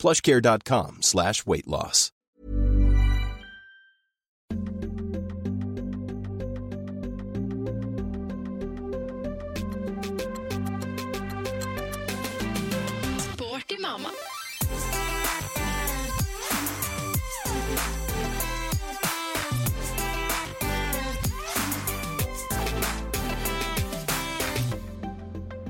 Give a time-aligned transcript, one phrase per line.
[0.00, 2.10] plushcare.com slash weight loss.
[13.18, 14.10] Sporty mamma.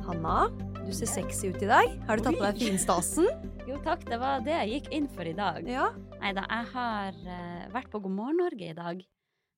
[0.07, 0.51] Hanna,
[0.87, 2.01] du ser sexy ut i dag.
[2.07, 3.50] Har du tatt på deg finstasen?
[3.69, 5.67] Jo takk, det var det jeg gikk inn for i dag.
[5.69, 5.89] Ja.
[6.21, 9.03] Nei da, jeg har eh, vært på God morgen Norge i dag.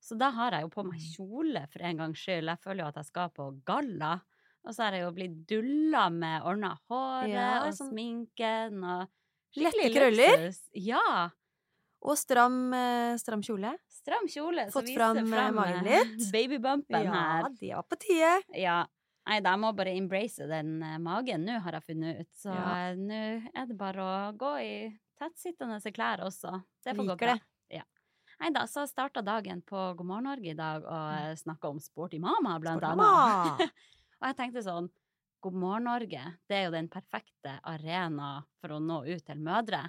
[0.02, 2.50] Så da har jeg jo på meg kjole for en gangs skyld.
[2.50, 4.16] Jeg føler jo at jeg skal på galla.
[4.66, 9.06] Og så har jeg jo blitt dulla med ordna håret Ja, og sånn- sminken og
[9.58, 10.44] Lette krøller.
[10.80, 11.28] Ja.
[12.02, 13.74] Og stram, eh, stram kjole.
[13.92, 14.66] Stram kjole.
[14.74, 16.32] Fått fram, eh, magen litt.
[16.32, 17.48] Babybumpen Ja, her.
[17.60, 18.42] det var på tide.
[18.58, 18.84] Ja.
[19.22, 22.30] Nei, da, jeg må bare embrace den eh, magen nå, har jeg funnet ut.
[22.42, 22.90] Så Ja.
[22.90, 23.20] eh, nå
[23.54, 24.74] er det bare å gå i
[25.20, 26.56] tettsittende klær også.
[26.82, 27.36] Det får gå bra.
[27.36, 27.78] det.
[27.78, 27.84] Ja.
[28.40, 31.38] Nei da, så starta dagen på God morgen Norge i dag og mm.
[31.44, 33.70] snakka om Sporty mama, blant Sporty annet.
[34.20, 34.90] og jeg tenkte sånn
[35.42, 39.84] God morgen Norge, det er jo den perfekte arena for å nå ut til mødre.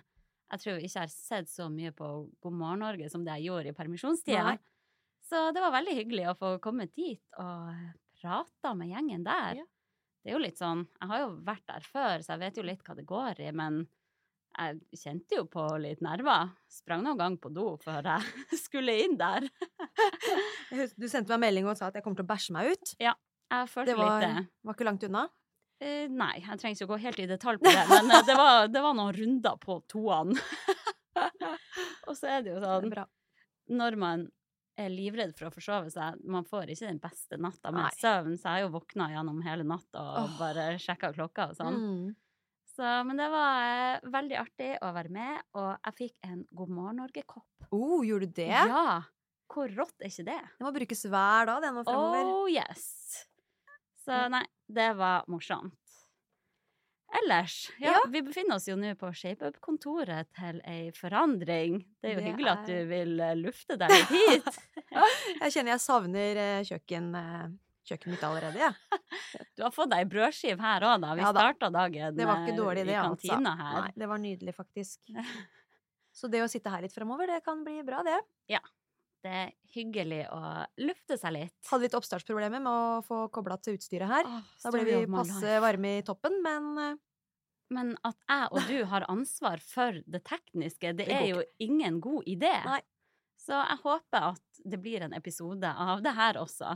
[0.54, 2.08] Jeg tror ikke jeg har sett så mye på
[2.42, 4.56] God morgen Norge som det jeg gjorde i permisjonstida.
[5.26, 7.70] Så det var veldig hyggelig å få komme dit og
[8.24, 9.60] prata med gjengen der.
[9.62, 9.68] Ja.
[10.24, 12.64] Det er jo litt sånn Jeg har jo vært der før, så jeg vet jo
[12.64, 13.84] litt hva det går i, men
[14.54, 16.52] jeg kjente jo på litt nerver.
[16.72, 19.48] Sprang noen gang på do før jeg skulle inn der.
[20.98, 22.94] Du sendte meg en melding og sa at jeg kommer til å bæsje meg ut.
[23.04, 23.12] Ja,
[23.52, 24.46] Jeg følte Det var, litt det.
[24.66, 25.24] var ikke langt unna.
[25.84, 28.38] Eh, nei, jeg trenger ikke å gå helt i detalj på det, men eh, det
[28.40, 30.38] var, det var noen runder på toene.
[32.08, 33.04] og så er det jo sånn det
[33.74, 34.24] når man
[34.80, 37.96] er livredd for å forsove seg, man får ikke den beste natta med Nei.
[38.00, 40.36] søvn, så jeg har jo våkna gjennom hele natta og oh.
[40.40, 41.80] bare sjekka klokka og sånn.
[41.80, 42.06] Mm.
[42.74, 46.72] Så, men det var eh, veldig artig å være med, og jeg fikk en God
[46.74, 47.68] morgen Norge-kopp.
[47.70, 48.50] Oh, gjorde du det?
[48.50, 49.04] Ja!
[49.54, 50.40] Hvor rått er ikke det?
[50.58, 52.32] Det må brukes hver dag, det nå fremover.
[52.34, 52.88] Oh yes!
[54.04, 54.42] Så nei,
[54.74, 55.78] det var morsomt.
[57.22, 58.00] Ellers, ja, Ja.
[58.10, 61.84] vi befinner oss jo nå på ShapeUp-kontoret til ei forandring.
[62.02, 64.60] Det er jo Det hyggelig at du er- vil eh, lufte deg litt hit.
[65.44, 67.48] Jeg kjenner jeg savner eh, kjøkken, eh,
[67.86, 68.74] kjøkkenet mitt allerede, jeg.
[69.58, 71.14] Du har fått deg ei brødskive her òg, da.
[71.14, 71.40] Vi Ja da.
[71.46, 73.28] starta dagen Det var ikke dårlig, det, i altså.
[73.30, 73.82] kantina her.
[73.82, 75.00] Nei, det var nydelig, faktisk.
[76.14, 78.20] Så det å sitte her litt fremover, det kan bli bra, det.
[79.24, 80.40] Det er hyggelig å
[80.84, 81.56] lufte seg litt.
[81.70, 84.28] Hadde litt oppstartsproblemer med å få kobla til utstyret her.
[84.28, 86.96] Åh, Da ble vi passe varme i toppen, men eh,
[87.74, 92.02] Men at jeg og du har ansvar for det tekniske, det, Det er jo ingen
[92.04, 92.52] god idé.
[92.68, 92.82] Nei.
[93.40, 96.76] Så jeg håper at det blir en episode av det her også.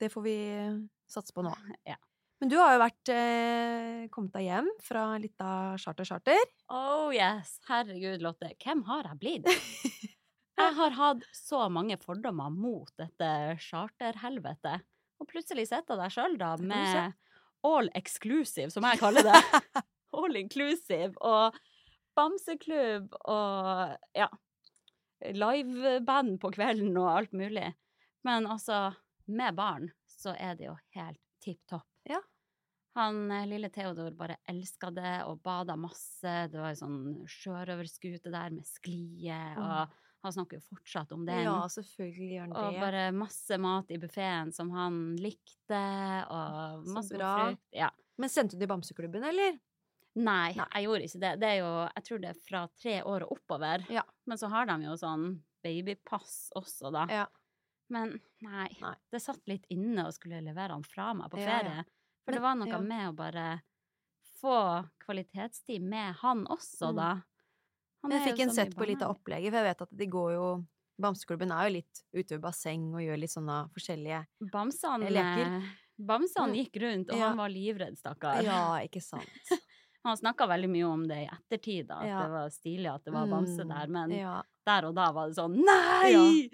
[0.00, 0.78] det får vi eh,
[1.10, 1.52] satse på nå.
[1.86, 1.96] Ja.
[2.40, 6.38] Men du har jo vært eh, kommet deg hjem fra litt av charter-charter.
[6.70, 9.50] Oh yes, herregud Lotte, hvem har jeg blitt?
[10.58, 13.30] Jeg har hatt så mange fordommer mot dette
[13.62, 14.84] charterhelvetet,
[15.18, 17.14] og plutselig sitter jeg der sjøl da med
[17.66, 19.40] all exclusive, som jeg kaller det.
[20.18, 21.56] all inclusive og
[22.18, 24.28] bamseklubb og ja,
[25.34, 27.68] liveband på kvelden og alt mulig.
[28.26, 28.88] Men altså,
[29.30, 31.86] med barn så er det jo helt tipp topp.
[32.08, 32.20] Ja.
[32.98, 36.48] Han eh, lille Theodor bare elska det og bada masse.
[36.50, 41.44] Det var ei sånn sjørøverskute der med sklie, og han snakker jo fortsatt om den.
[41.44, 45.82] Ja, selvfølgelig gjør han og bare masse mat i buffeen som han likte,
[46.28, 47.32] og Så masse bra.
[47.50, 47.62] frukt.
[47.72, 47.90] Ja.
[48.18, 49.58] Men sendte du i bamseklubben, eller?
[50.18, 50.66] Nei, Nei.
[50.74, 51.32] jeg gjorde ikke det.
[51.40, 53.84] Det er jo, jeg tror det er fra tre år og oppover.
[53.90, 54.02] Ja.
[54.26, 57.06] Men så har de jo sånn babypass også, da.
[57.08, 57.26] Ja.
[57.90, 58.94] Men nei, Nei.
[59.12, 61.58] det satt litt inne å skulle levere han fra meg på Ja, ja.
[61.58, 61.84] ferie.
[62.24, 62.80] For Men- det var noe ja.
[62.80, 63.62] med å bare
[64.42, 66.96] få kvalitetstid med han også, Mm.
[66.96, 67.22] da.
[68.08, 70.48] Jeg fikk en sett på litt av opplegget, for jeg vet at de går jo
[71.00, 75.46] Bamseklubben er jo litt ute ved basseng og gjør litt sånne forskjellige Bamsene, leker.
[75.46, 75.66] Mm.
[76.58, 77.28] gikk rundt, og Ja.
[77.28, 78.42] han var livredd, stakkar.
[78.42, 79.28] Ja, ikke sant.
[80.04, 82.22] Han snakka veldig mye om det i ettertid, da, at Ja.
[82.22, 84.42] det var stilig at det var bamse Mm, der, men Ja.
[84.66, 86.48] der og da var det sånn Nei!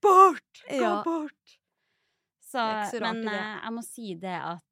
[0.00, 0.62] Bort!
[0.70, 1.58] Gå bort!
[2.40, 3.34] Så, Det så men det.
[3.34, 4.62] eh, jeg må si det at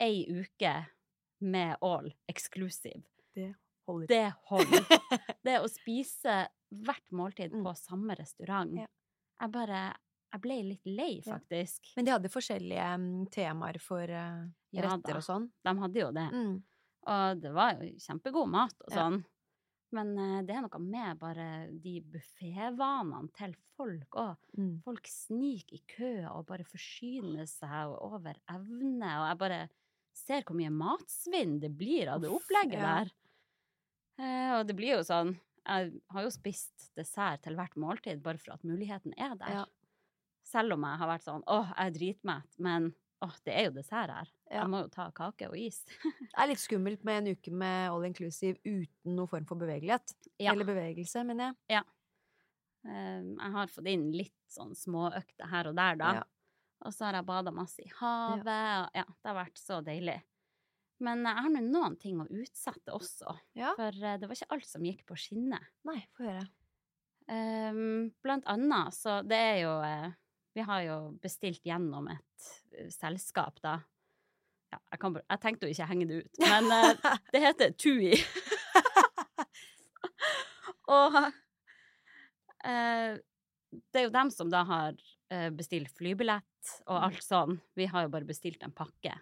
[0.00, 0.86] ei uke
[1.40, 3.02] med all exclusive,
[3.86, 4.06] Holder.
[4.08, 4.84] det holder.
[5.44, 7.64] det å spise hvert måltid Mm.
[7.66, 8.74] på samme restaurant.
[8.78, 8.86] Ja.
[9.40, 9.94] Jeg bare
[10.32, 11.34] Jeg ble litt lei, Ja.
[11.36, 11.90] faktisk.
[11.96, 15.16] Men de hadde forskjellige mm, temaer for eh, Ja retter da.
[15.18, 15.50] og sånn.
[15.62, 16.28] De hadde jo det.
[16.32, 16.54] Mm.
[17.12, 18.96] Og det var jo kjempegod mat og Ja.
[19.10, 19.24] sånn.
[19.92, 24.36] Men eh, det er noe med bare de buffévanene til folk òg.
[24.56, 24.82] Mm.
[24.86, 29.60] Folk sniker i kø og bare forsyner seg over evne, og jeg bare
[30.14, 33.04] ser hvor mye matsvinn det blir av det opplegget ja.
[33.04, 33.12] der.
[34.20, 35.32] Eh, og det blir jo sånn
[35.64, 39.54] Jeg har jo spist dessert til hvert måltid bare for at muligheten er der.
[39.62, 39.64] Ja.
[40.46, 42.90] Selv om jeg har vært sånn åh, jeg er dritmett, men
[43.22, 44.32] åh, det er jo dessert her.
[44.50, 44.64] Ja.
[44.64, 45.84] Jeg må jo ta kake og is.
[46.32, 50.16] Det er litt skummelt med en uke med all inclusive uten noen form for bevegelighet.
[50.42, 50.52] Ja.
[50.52, 51.84] Eller bevegelse, mener jeg.
[52.82, 56.12] Eh, jeg har fått inn litt sånn småøkter her og der, da.
[56.20, 56.28] Ja.
[56.82, 58.48] Og så har jeg bada masse i havet.
[58.50, 60.18] Og ja, det har vært så deilig.
[61.02, 63.34] Men jeg har nå noen ting å utsette også.
[63.58, 63.72] Ja.
[63.78, 65.64] For eh, det var ikke alt som gikk på skinner.
[65.88, 66.44] Nei, få høre.
[67.32, 70.08] Um, blant annet, så det er jo eh,
[70.58, 73.78] Vi har jo bestilt gjennom et eh, selskap, da.
[74.72, 76.70] Ja, jeg, kan, jeg tenkte jo ikke henge det ut, men
[77.34, 78.16] det heter TUI.
[80.92, 81.32] Og uh,
[82.62, 84.98] det er jo dem som da har
[85.56, 87.56] bestilt flybillett og alt sånn.
[87.74, 89.14] Vi har jo bare bestilt en pakke.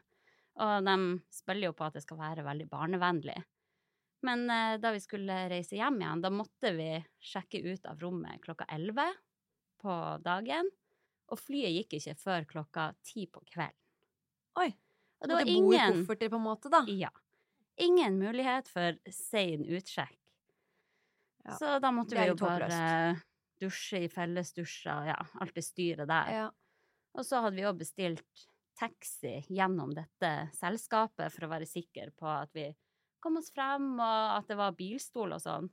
[0.60, 0.96] Og de
[1.32, 3.38] spiller jo på at det skal være veldig barnevennlig.
[4.26, 6.90] Men eh, da vi skulle reise hjem igjen, da måtte vi
[7.24, 9.14] sjekke ut av rommet klokka 11
[9.80, 10.68] på dagen.
[11.30, 13.76] Og flyet gikk ikke før klokka 10 på kvelden.
[14.60, 14.70] Oi.
[15.20, 16.80] Og Det det var bo i ingen kofferter, på en måte, da.
[16.88, 17.10] Ja.
[17.80, 20.16] Ingen mulighet for sein utsjekk.
[21.44, 21.56] Ja.
[21.56, 23.20] Så da måtte vi jo bare
[23.60, 26.32] dusje i fellesdusjer, ja, alt det styret der.
[26.34, 26.46] Ja.
[27.16, 28.46] Og så hadde vi jo bestilt
[28.80, 32.70] taxi gjennom dette selskapet for å være sikker på at vi
[33.20, 35.68] kom oss frem, og at det var bilstol og sånn.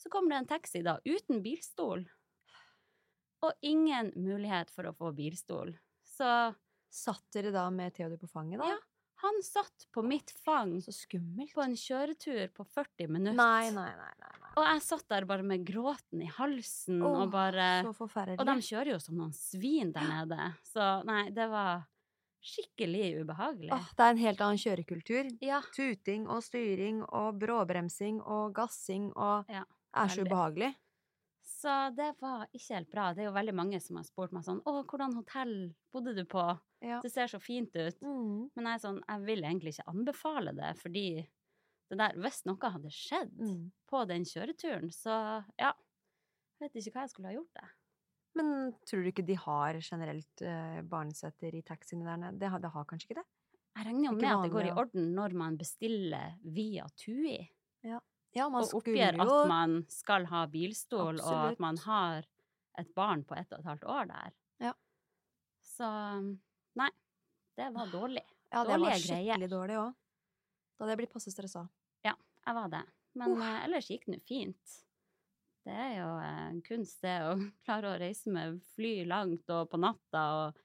[0.00, 2.04] Så kommer det en taxi da, uten bilstol.
[3.40, 5.72] Og ingen mulighet for å få bilstol.
[6.04, 6.28] Så
[6.90, 8.72] Satt dere da med Theodor på fanget, da?
[8.72, 8.78] Ja.
[9.22, 11.52] han satt på mitt fang Så skummelt.
[11.54, 13.36] på en kjøretur på 40 minutter.
[13.38, 14.14] Nei, nei, nei.
[14.18, 14.50] nei, nei.
[14.58, 18.40] Og jeg satt der bare med gråten i halsen oh, og bare Så forferdelig.
[18.42, 20.50] Og de kjører jo som noen svin der nede.
[20.66, 21.86] Så nei, det var
[22.42, 23.72] skikkelig ubehagelig.
[23.74, 25.30] Åh, det er en helt annen kjørekultur.
[25.44, 25.60] Ja.
[25.76, 29.64] Tuting og styring og bråbremsing og gassing og Ja,
[29.96, 30.74] er så ubehagelig.
[31.44, 33.08] Så det var ikke helt bra.
[33.12, 35.52] Det er jo veldig mange som har spurt meg sånn Å, hvordan hotell
[35.92, 36.44] bodde du på?
[36.80, 37.00] Ja.
[37.04, 37.98] Det ser så fint ut.
[38.00, 38.48] Mm.
[38.56, 41.04] Men jeg er sånn, jeg vil egentlig ikke anbefale det, fordi
[41.90, 43.70] det der Hvis noe hadde skjedd Mm.
[43.90, 45.72] på den kjøreturen, så ja.
[46.60, 47.68] Jeg vet ikke hva jeg skulle ha gjort det.
[48.38, 52.38] Men tror du ikke de har generelt uh, barnesetter i taxiene der nede?
[52.38, 53.28] Det det har kanskje ikke det?
[53.76, 57.38] Jeg regner jo med at det går i orden når man bestiller via TUI.
[57.86, 62.26] Ja, man og oppgir at man skal ha bilstol, og at man har
[62.78, 64.36] et barn på ett og et halvt år der.
[64.62, 64.74] Ja.
[65.66, 65.88] Så
[66.78, 66.90] nei,
[67.58, 68.22] det var dårlig.
[68.50, 69.50] Ja, det var skikkelig greier.
[69.50, 69.98] dårlig òg.
[70.78, 71.66] Da hadde jeg blitt passe stressa.
[72.46, 72.84] Jeg var det.
[73.18, 74.76] Men eh, ellers gikk det nå fint.
[75.70, 77.36] Det er jo eh, en kunst, det å
[77.66, 80.58] klare å reise med fly langt og på natta, og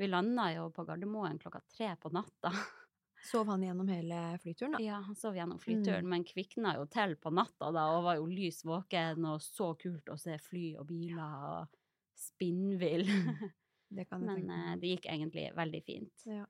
[0.00, 2.52] vi landa jo på Gardermoen klokka tre på natta.
[3.30, 4.78] Sov han gjennom hele flyturen, da?
[4.80, 6.12] Ja, han sov gjennom flyturen, Mm.
[6.14, 10.08] men kvikna jo til på natta da, og var jo lys våken, og så kult
[10.08, 11.76] å se fly og biler og
[12.16, 13.04] spinnvill.
[13.92, 16.24] Det kan jeg Men tenke eh, det gikk egentlig veldig fint.
[16.30, 16.46] Ja.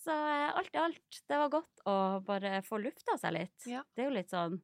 [0.00, 3.66] Så eh, alt i alt, det var godt å bare få lufta seg litt.
[3.68, 3.82] Ja.
[3.92, 4.56] Det er jo litt sånn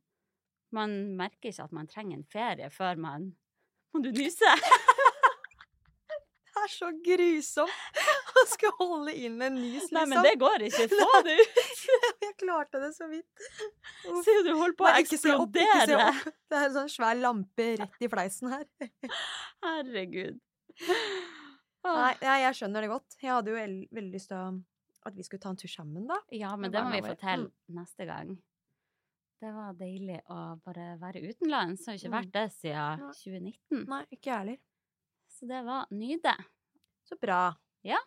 [0.76, 3.30] Man merker ikke at man trenger en ferie før man
[3.94, 4.52] Må du nyse?
[6.56, 7.98] Det er så grusomt
[8.40, 9.96] å skulle holde inn en nys, liksom.
[9.96, 10.86] Nei, men det går ikke.
[11.02, 11.58] Få det ut!
[12.24, 13.44] Jeg klarte det så vidt.
[14.24, 16.08] Se, du holder på å eksplodere.
[16.24, 18.64] Det er en sånn svær lampe rett i fleisen her.
[19.66, 20.40] Herregud.
[21.86, 23.18] Nei, jeg, jeg skjønner det godt.
[23.22, 24.58] Jeg hadde jo veldig lyst til
[25.06, 26.18] at vi skulle ta en tur sammen, da.
[26.34, 27.52] Ja, men det må vi få til Mm.
[27.78, 28.32] neste gang.
[29.42, 31.84] Det var deilig å bare være utenlands.
[31.86, 32.16] Har ikke Mm.
[32.16, 33.12] vært det siden Nei.
[33.12, 33.86] 2019.
[33.90, 34.58] Nei, ikke jeg heller.
[35.28, 36.32] Så det var nyde.
[37.04, 37.40] Så bra.
[37.84, 37.98] Ja.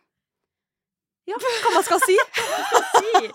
[1.30, 2.18] Ja, hva man skal si.
[3.00, 3.30] Si,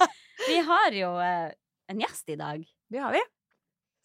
[0.49, 1.53] Vi har jo eh,
[1.89, 2.65] en gjest i dag.
[2.91, 3.21] Det har vi.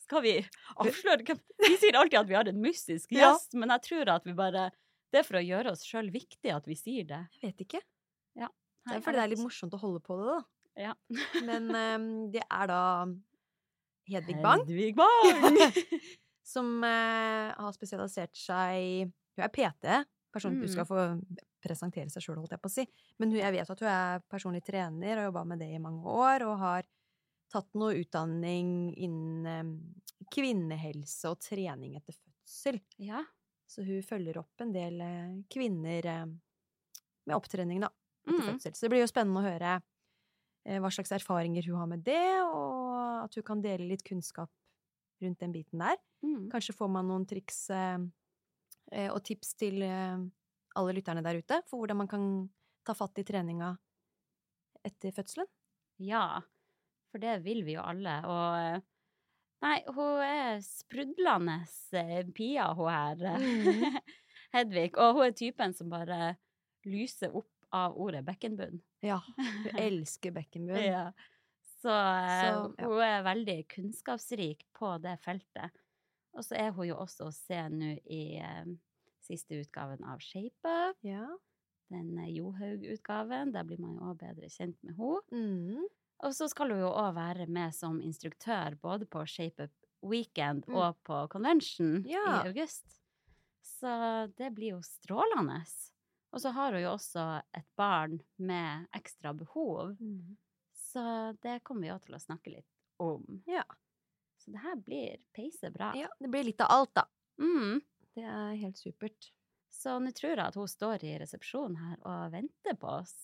[0.06, 0.36] Skal vi
[0.78, 3.32] avsløre hvem Vi sier alltid at vi har en mystisk Ja.
[3.34, 4.70] gjest, men jeg tror at vi bare
[5.12, 7.24] Det er for å gjøre oss sjøl viktig at vi sier det.
[7.42, 7.82] Jeg vet ikke.
[8.90, 10.40] Det er fordi det er litt morsomt å holde på det, da.
[10.80, 10.94] Ja.
[11.46, 12.78] Men um, det er da
[14.10, 15.58] Hedvig Bang, Hedvig Bang!
[16.54, 20.00] som eh, har spesialisert seg Hun er PT.
[20.34, 20.90] Person, Hun skal Mm.
[20.90, 22.84] få presentere seg sjøl, holdt jeg på å si.
[23.20, 25.80] Men hun, jeg vet at hun er personlig trener og har jobba med det i
[25.82, 26.46] mange år.
[26.48, 26.84] Og har
[27.52, 29.72] tatt noe utdanning innen em,
[30.34, 32.80] kvinnehelse og trening etter fødsel fødsel.
[33.06, 33.24] Ja.
[33.70, 36.26] Så hun følger opp en del eh, kvinner eh,
[37.30, 37.90] med opptrening, da,
[38.26, 38.48] etter Mm.
[38.54, 38.74] fødsel.
[38.78, 39.74] Så det blir jo spennende å høre
[40.66, 42.24] eh, hva slags erfaringer hun har med det,
[42.54, 42.79] og
[43.30, 44.52] at hun kan dele litt kunnskap
[45.22, 46.00] rundt den biten der.
[46.26, 46.50] Mm.
[46.52, 48.00] Kanskje får man noen triks eh,
[48.92, 50.18] eh, og tips til eh,
[50.80, 52.26] alle lytterne der ute for hvordan man kan
[52.88, 53.74] ta fatt i treninga
[54.88, 55.50] etter fødselen.
[56.00, 56.40] Ja,
[57.12, 58.16] for det vil vi jo alle.
[58.30, 58.82] Og eh,
[59.66, 61.62] nei, hun er sprudlende
[62.00, 63.26] eh, Pia, hun her.
[63.40, 64.00] Mm.
[64.56, 64.94] Hedvig.
[64.98, 66.36] Og hun er typen som bare
[66.90, 68.80] lyser opp av ordet bekkenbunn.
[69.06, 70.82] Ja, hun elsker bekkenbunn.
[70.82, 71.10] Ja.
[71.82, 72.88] Så, eh, Så, ja.
[72.88, 75.72] hun er veldig kunnskapsrik på det feltet.
[76.34, 78.66] Og så er hun jo også å se nå i eh,
[79.24, 81.26] siste utgaven av Shape Up, Ja.
[81.90, 83.52] den eh, Johaug-utgaven.
[83.54, 85.22] Der blir man jo også bedre kjent med henne.
[85.32, 85.88] Mm.
[86.28, 89.72] Og så skal hun jo òg være med som instruktør både på Shape Up
[90.04, 90.76] Weekend Mm.
[90.76, 92.44] og på Convention Ja.
[92.44, 93.00] i august.
[93.64, 95.64] Så det blir jo strålende.
[96.34, 100.36] Og så har hun jo også et barn med ekstra behov, Mm.
[100.90, 101.02] Så
[101.44, 102.68] det kommer vi òg til å snakke litt
[103.04, 103.24] om.
[103.50, 103.64] Ja.
[104.40, 105.92] Så det her blir peise bra.
[106.00, 106.08] ja.
[106.20, 107.06] Det blir litt av alt, da.
[107.42, 107.82] Mm.
[108.16, 109.32] Det er helt supert.
[109.70, 113.16] Så nå tror jeg at hun står i resepsjonen her og venter på oss.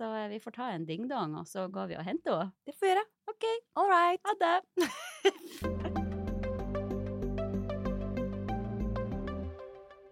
[0.00, 2.54] Så vi får ta en dingdong, og så går vi og henter henne.
[2.64, 3.06] Det får vi gjøre.
[3.34, 4.20] OK, All right.
[4.24, 4.56] ha det!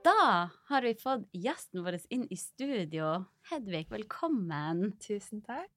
[0.08, 3.10] Da har vi fått gjesten vår inn i studio.
[3.50, 4.94] Hedvig, velkommen.
[5.04, 5.68] Tusen takk.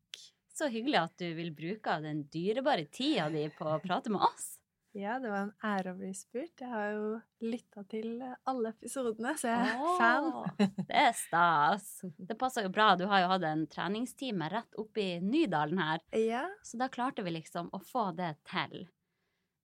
[0.62, 4.22] Så hyggelig at du vil bruke av den dyrebare tida di på å prate med
[4.22, 4.60] oss.
[4.94, 6.62] Ja, det var en ære å bli spurt.
[6.62, 7.08] Jeg har jo
[7.42, 10.28] lytta til alle episodene, så jeg er oh, fan.
[10.60, 11.88] Det er stas.
[12.14, 12.92] Det passer jo bra.
[13.00, 17.26] Du har jo hatt en treningstime rett oppe i Nydalen her, Ja, så da klarte
[17.26, 18.86] vi liksom å få det til.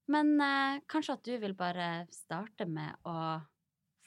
[0.10, 3.38] Men eh, kanskje at du vil bare starte med å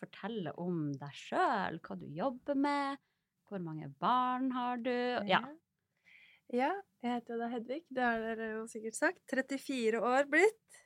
[0.03, 3.03] fortelle om deg sjøl, hva du jobber med,
[3.47, 4.97] hvor mange barn har du?
[5.31, 5.45] Ja.
[6.51, 7.85] Ja, jeg heter jo da Hedvig.
[7.95, 9.21] Det har dere jo sikkert sagt.
[9.31, 10.81] 34 år blitt.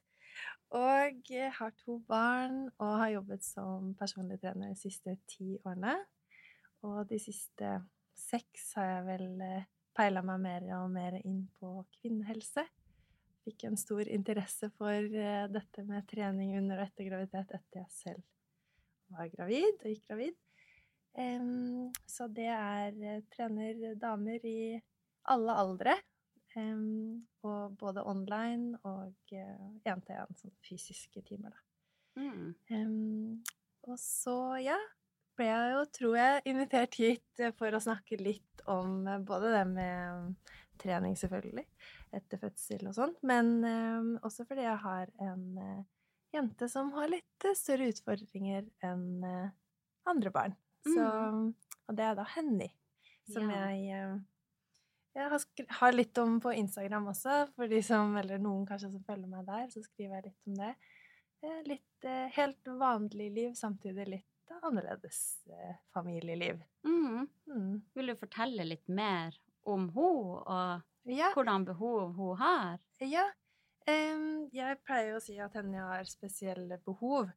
[0.77, 5.95] Og har to barn og har jobbet som personlig trener de siste ti årene.
[6.85, 7.79] Og de siste
[8.19, 9.43] seks har jeg vel
[9.97, 12.67] peila meg mer og mer inn på kvinnehelse.
[13.49, 17.93] Fikk en stor interesse for eh, dette med trening under og etter graviditet etter jeg
[17.93, 18.25] selv
[19.13, 20.41] var gravid og gikk gravid.
[22.11, 24.81] Så det er eh, trener damer i
[25.33, 25.97] alle aldre.
[26.55, 31.63] Um, og både online og én-til-én, sånn fysiske timer, da.
[32.23, 32.53] Mm.
[32.71, 33.41] Um,
[33.91, 34.77] og så, ja,
[35.35, 39.51] ble jeg jo, tror jeg, invitert hit eh, for å snakke litt om eh, både
[39.51, 41.67] det med trening, selvfølgelig,
[42.15, 45.83] etter fødsel og sånt, men um, også fordi jeg har en uh,
[46.35, 49.51] jente som har litt eh, større utfordringer enn eh,
[50.11, 50.57] andre barn.
[50.85, 51.05] Så,
[51.89, 52.69] og det er da Henny,
[53.31, 53.69] som Ja.
[53.71, 54.17] jeg eh,
[55.15, 55.43] jeg har,
[55.79, 59.47] har litt om på Instagram også, for de som, eller noen kanskje som følger meg
[59.47, 60.73] der, så skriver jeg litt om det.
[61.45, 65.19] Eh, Litt eh, helt vanlig liv, samtidig litt annerledes
[65.53, 66.61] eh, familieliv.
[66.87, 67.27] Mm.
[67.51, 67.71] Mm.
[67.95, 69.37] Vil du fortelle litt mer
[69.69, 72.79] om henne, og Ja, hvordan behov hun har?
[73.01, 73.27] ja.
[73.85, 77.29] Jeg pleier å si at henne har spesielle behov.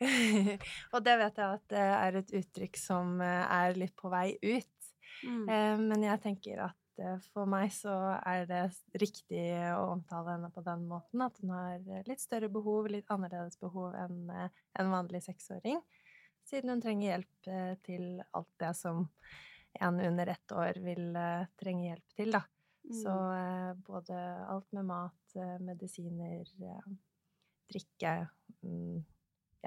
[0.94, 4.88] Og det vet jeg at det er et uttrykk som er litt på vei ut.
[5.22, 5.44] Mm.
[5.86, 6.85] Men jeg tenker at
[7.32, 7.92] for meg så
[8.26, 8.62] er det
[9.00, 9.44] riktig
[9.76, 11.22] å omtale henne på den måten.
[11.24, 14.48] At hun har eh, litt større behov, litt annerledes behov enn eh,
[14.80, 15.80] en vanlig seksåring.
[16.46, 19.08] Siden hun trenger hjelp eh, til alt det som
[19.80, 22.44] en under ett år vil eh, trenge hjelp til, da.
[22.86, 23.34] Så Mm.
[23.34, 26.84] eh, både alt med mat, eh, medisiner, eh,
[27.72, 28.12] drikke,
[28.62, 29.00] mm,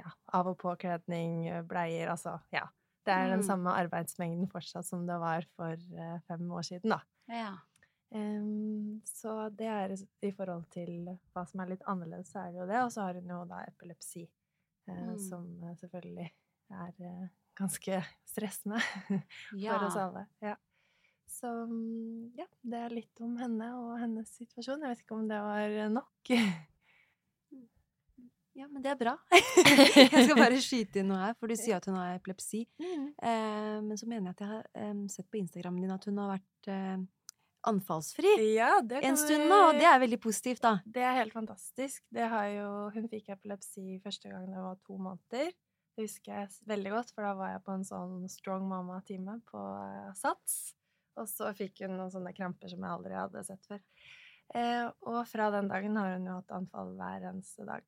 [0.00, 2.64] ja, av- og påkledning, eh, bleier, altså, ja.
[3.04, 3.46] Det er den Mm.
[3.46, 7.00] samme arbeidsmengden fortsatt som det var for eh, fem år siden, da.
[7.30, 7.54] Ja.
[8.10, 9.92] Um, så det er
[10.26, 12.80] i forhold til hva som er litt annerledes, så er det jo det.
[12.82, 14.26] Og så har hun jo da epilepsi,
[14.90, 15.18] Mm.
[15.22, 16.24] som eh, selvfølgelig
[16.74, 18.80] er uh, ganske stressende
[19.54, 19.76] ja.
[19.76, 20.24] for oss alle.
[20.42, 20.56] Ja.
[21.30, 24.82] Så mm, ja, det er litt om henne og hennes situasjon.
[24.82, 26.32] Jeg vet ikke om det var nok.
[28.60, 29.12] Ja, men det er bra.
[29.32, 32.64] jeg skal bare skyte inn noe her, for du sier at hun har epilepsi.
[32.82, 36.18] Eh, men så mener jeg at jeg har em, sett på Instagrammen din at hun
[36.20, 36.70] har vært
[37.68, 40.78] anfallsfri Ja, det en stund nå, og det er veldig positivt, da.
[40.84, 42.04] Det er helt fantastisk.
[42.12, 45.52] Det har jo, hun fikk epilepsi første gang det var to måneder.
[45.96, 49.60] Det husker jeg veldig godt, for da var jeg på en sånn Strong Mama-time på
[49.60, 50.60] eh, Sats.
[51.20, 53.82] Og så fikk hun noen sånne kramper som jeg aldri hadde sett før.
[54.54, 57.84] Eh, og fra den dagen har hun jo hatt anfall hver eneste dag.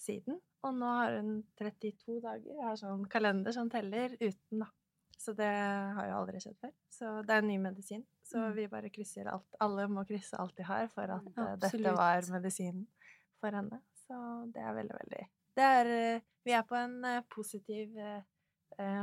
[0.00, 0.38] siden.
[0.64, 2.52] Og nå har hun 32 dager.
[2.54, 4.68] Jeg har sånn kalender som teller uten, da.
[5.20, 5.48] Så det
[5.96, 6.72] har jo aldri skjedd før.
[6.88, 8.06] Så det er en ny medisin.
[8.24, 8.54] Så Mm.
[8.56, 9.46] vi bare krysser alt.
[9.60, 12.86] Alle må krysse alt de har for at uh, dette var medisinen
[13.40, 13.82] for henne.
[14.06, 14.16] Så
[14.54, 15.22] det er veldig, veldig
[15.56, 17.92] det er, eh, Vi er på en eh, positiv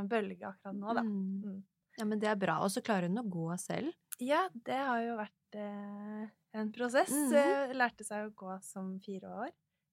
[0.08, 1.02] bølge akkurat nå, da.
[1.02, 1.42] Mm.
[1.44, 1.62] Mm.
[1.98, 2.58] Ja, men det er bra.
[2.64, 3.92] Og så klarer hun å gå selv.
[4.18, 7.10] Ja, det har jo vært eh, en prosess.
[7.14, 9.50] Mm Eh, Lærte seg å gå som fire år,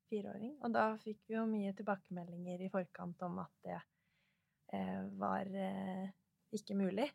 [0.09, 0.55] fireåring.
[0.63, 3.77] Og da fikk vi jo mye tilbakemeldinger i forkant om at det
[5.19, 6.09] var eh,
[6.55, 7.07] ikke mulig.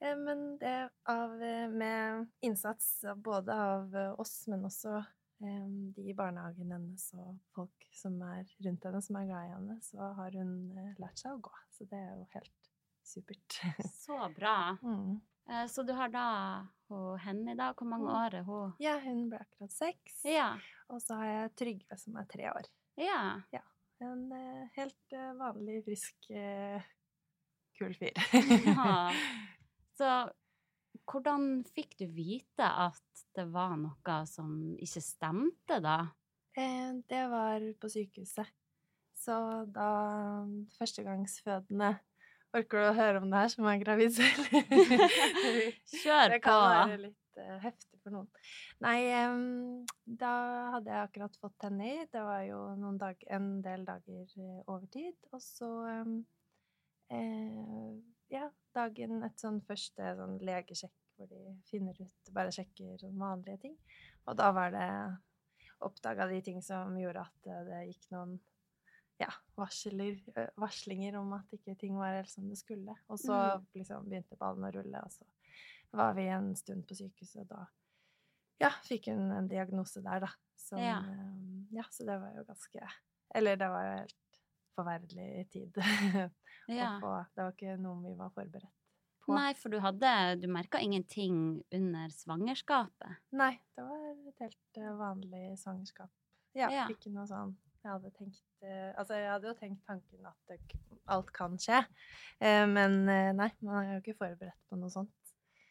[0.00, 0.74] Eh, men det
[1.08, 7.06] av, eh, med innsats både av eh, oss, men også eh, de i barnehagen hennes
[7.16, 10.92] og folk som er rundt henne, som er glad i henne, så har hun eh,
[11.02, 11.54] lært seg å gå.
[11.76, 12.70] Så det er jo helt
[13.06, 13.60] supert.
[14.04, 14.58] Så bra.
[14.82, 15.16] mm.
[15.48, 16.26] Eh, Så du har da
[16.90, 18.16] hun i dag, Hvor mange Mm.
[18.18, 18.72] år er hun?
[18.82, 20.24] Ja, hun ble akkurat seks.
[20.24, 20.56] Ja.
[20.90, 22.66] Og så har jeg Trygve som er tre år.
[22.98, 23.40] Ja.
[23.54, 23.60] Ja.
[24.04, 26.82] En eh, helt eh, vanlig, frisk, eh,
[27.78, 28.12] kul fyr.
[28.66, 29.12] Ja.
[29.98, 30.10] Så
[31.08, 36.02] hvordan fikk du vite at det var noe som ikke stemte, da?
[36.56, 38.48] Det var på sykehuset.
[39.16, 39.36] Så
[39.72, 39.88] da
[40.76, 41.96] førstegangsfødende
[42.56, 44.44] Orker du å høre om det her som er gravid selv?
[46.00, 48.28] Kjør det kan være litt heftig for noen.
[48.84, 49.00] Nei,
[50.22, 50.32] da
[50.76, 52.04] hadde jeg akkurat fått henne i.
[52.12, 52.60] Det var jo
[53.02, 55.18] dag, en del dager eh, overtid.
[55.34, 55.70] Og så
[57.10, 57.96] eh,
[58.32, 63.62] Ja, dagen et sånn første sånn legesjekk hvor de finner ut Bare sjekker sånn vanlige
[63.68, 63.76] ting.
[64.26, 64.88] Og da var det
[65.86, 68.38] Oppdaga de ting som gjorde at det gikk noen
[69.20, 70.18] ja, varsler,
[70.60, 72.94] varslinger om at ikke ting var helt som det skulle.
[73.08, 73.66] Og så Mm.
[73.78, 75.24] liksom begynte ballen å rulle, og så
[75.96, 77.66] var vi en stund på sykehuset, og da
[78.60, 80.30] ja, fikk hun en diagnose der, da.
[80.56, 80.98] Som, Ja.
[80.98, 82.88] eh, ja, så det var jo ganske
[83.34, 84.40] Eller det var jo helt
[84.76, 85.76] forferdelig tid
[86.68, 86.96] Ja.
[86.96, 87.12] å få.
[87.36, 88.72] Det var ikke noe vi var forberedt
[89.26, 89.34] på.
[89.34, 93.16] Nei, for du hadde Du merka ingenting under svangerskapet?
[93.32, 96.10] Nei, det var et helt eh, vanlig svangerskap.
[96.56, 96.86] Ja, Ja.
[96.88, 100.60] ikke noe sånn Jeg hadde tenkt eh, Altså, jeg hadde jo tenkt tanken at det,
[101.06, 101.84] alt kan skje,
[102.40, 105.12] men nei, man er jo ikke forberedt på noe sånt.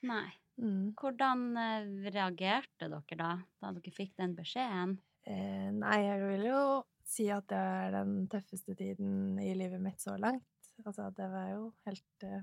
[0.05, 0.29] Nei.
[0.61, 0.93] Mm.
[0.95, 4.97] Hvordan eh, reagerte dere da, da dere fikk den beskjeden?
[5.27, 6.61] Eh, nei, jeg vil jo
[7.05, 10.45] si at det er den tøffeste tiden i livet mitt så langt.
[10.83, 12.41] Altså, det var jo helt uh,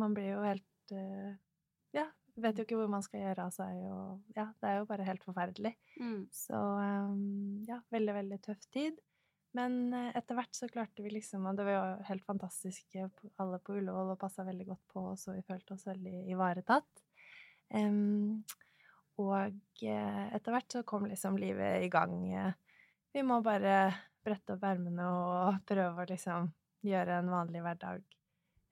[0.00, 1.28] Man blir jo helt uh,
[1.94, 2.08] Ja,
[2.42, 5.06] vet jo ikke hvor man skal gjøre av seg, og ja, det er jo bare
[5.06, 5.74] helt forferdelig.
[6.00, 6.24] Mm.
[6.34, 8.98] Så um, ja, veldig, veldig tøff tid.
[9.58, 12.96] Men eh, etter hvert så klarte vi liksom Og det var jo helt fantastisk,
[13.42, 17.04] alle på Ullevål og passa veldig godt på oss, og vi følte oss veldig ivaretatt.
[17.74, 18.42] Um,
[19.20, 22.14] og eh, etter hvert så kom liksom livet i gang.
[22.34, 22.54] eh.
[23.12, 23.90] Vi må bare
[24.24, 26.50] brette opp ermene og prøve å liksom
[26.86, 28.02] gjøre en vanlig hverdag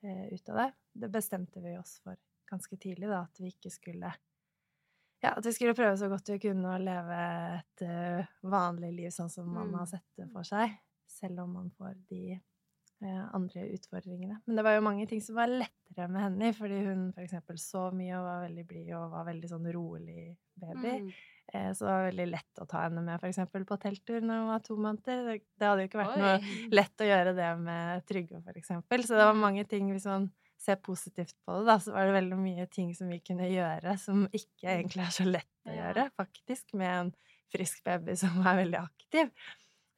[0.04, 0.70] eh, ut av det.
[1.04, 4.14] Det bestemte vi oss for ganske tidlig, da, at vi ikke skulle
[5.22, 7.22] ja, at vi skulle prøve så godt vi kunne å leve
[7.59, 9.78] et eh, vanlig liv sånn som man Mm.
[9.81, 10.76] har sett det for seg,
[11.07, 12.37] selv om man får de
[13.02, 14.40] eh, andre utfordringene.
[14.46, 17.59] Men det var jo mange ting som var lettere med henne, fordi hun for eksempel
[17.59, 20.94] så mye og var veldig blid og var veldig sånn rolig baby.
[21.04, 21.12] Mm.
[21.54, 24.42] Eh, så det var veldig lett å ta henne med for eksempel på telttur når
[24.42, 25.38] hun var to måneder.
[25.38, 29.02] Det, hadde jo ikke vært noe lett å gjøre det med Trygve, for eksempel.
[29.07, 32.16] Så det var mange ting Hvis man ser positivt på det, da, så var det
[32.18, 36.09] veldig mye ting som vi kunne gjøre som ikke egentlig er så lett å gjøre,
[36.18, 37.12] faktisk, med en
[37.55, 39.33] frisk baby som er veldig aktiv.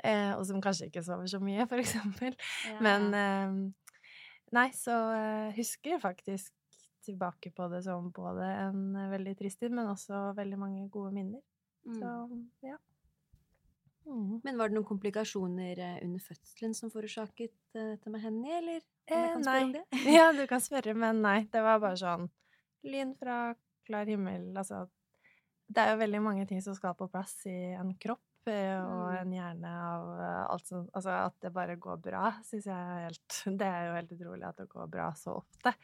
[0.05, 2.37] Eh, og som kanskje ikke sover så mye, for eksempel.
[2.69, 2.79] Ja.
[2.85, 3.59] Men eh,
[4.51, 6.51] Nei, så eh, husker faktisk
[7.07, 11.13] tilbake på det som både en eh, veldig trist tid, men også veldig mange gode
[11.15, 11.43] minner.
[11.87, 12.01] Mm.
[12.01, 12.15] Så
[12.67, 12.79] ja.
[14.07, 14.41] Mm.
[14.45, 18.81] Men var det noen komplikasjoner eh, under fødselen som forårsaket eh, dette med henne, eller?
[19.11, 19.61] Eh, nei.
[20.17, 21.45] Ja, du kan spørre, men nei.
[21.53, 22.29] Det var bare sånn
[22.89, 23.55] lyn fra
[23.87, 24.51] klar himmel.
[24.57, 24.87] Altså,
[25.69, 29.11] det er jo veldig mange ting som skal på plass i en kropp eh, og
[29.11, 29.19] Mm.
[29.21, 30.07] en hjerne av
[30.55, 33.95] alt som Altså at det bare går bra, syns jeg er helt Det er jo
[33.99, 35.75] helt utrolig at det går bra så ofte.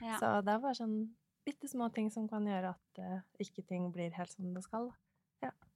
[0.00, 0.16] Ja.
[0.18, 0.96] Så det er bare sånn
[1.46, 4.88] bitte små ting som kan gjøre at uh, ikke ting blir helt som det skal.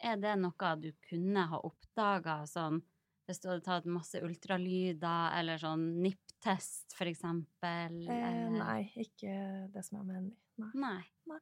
[0.00, 2.80] Er det noe du kunne ha oppdaga sånn
[3.28, 8.00] hvis du hadde tatt masse ultralyder, eller sånn NIPT-test, for eksempel?
[8.10, 9.34] Eh, nei, ikke
[9.70, 10.70] det som er med henne.
[10.74, 11.04] Nei.
[11.30, 11.38] Nei.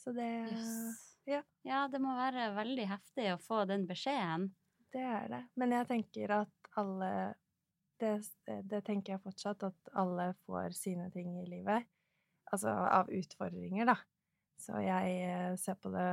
[0.00, 1.02] Så det yes.
[1.28, 1.42] ja.
[1.68, 4.48] Ja, det må være veldig heftig å få den beskjeden.
[4.94, 5.42] Det er det.
[5.60, 7.10] Men jeg tenker at alle
[8.00, 8.14] det,
[8.70, 11.86] det tenker jeg fortsatt, at alle får sine ting i livet.
[12.52, 13.98] Altså av utfordringer, da.
[14.60, 16.08] Så jeg eh, ser på det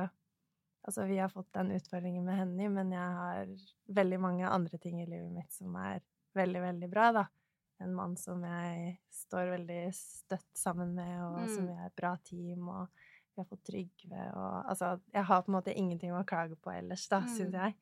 [0.84, 3.50] Altså, vi har fått den utfordringen med Henny, men jeg har
[3.94, 6.00] veldig mange andre ting i livet mitt som er
[6.34, 7.24] veldig, veldig bra, da.
[7.82, 11.68] En mann som jeg står veldig støtt sammen med, og som Mm.
[11.68, 12.88] vi er et bra team, og
[13.34, 16.70] vi har fått Trygve, og altså Jeg har på en måte ingenting å klage på
[16.74, 17.28] ellers, da, Mm.
[17.28, 17.74] syns jeg.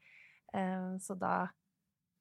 [0.54, 1.48] Eh, så da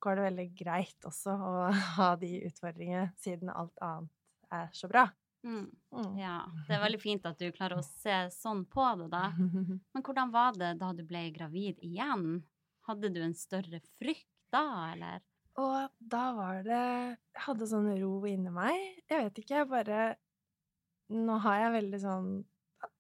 [0.02, 4.10] går det veldig greit også å ha de utfordringene, siden alt annet
[4.52, 5.10] er så bra.
[5.46, 5.70] Mm.
[5.96, 6.18] Mm.
[6.20, 6.36] Ja,
[6.68, 9.30] det er veldig fint at du klarer å se sånn på det, da.
[9.96, 12.42] Men hvordan var det da du ble gravid igjen?
[12.90, 15.22] Hadde du en større frykt da, eller?
[15.60, 18.78] Og da var det Jeg hadde sånn ro inni meg.
[19.12, 20.04] Jeg vet ikke, jeg bare
[21.10, 22.30] Nå har jeg veldig sånn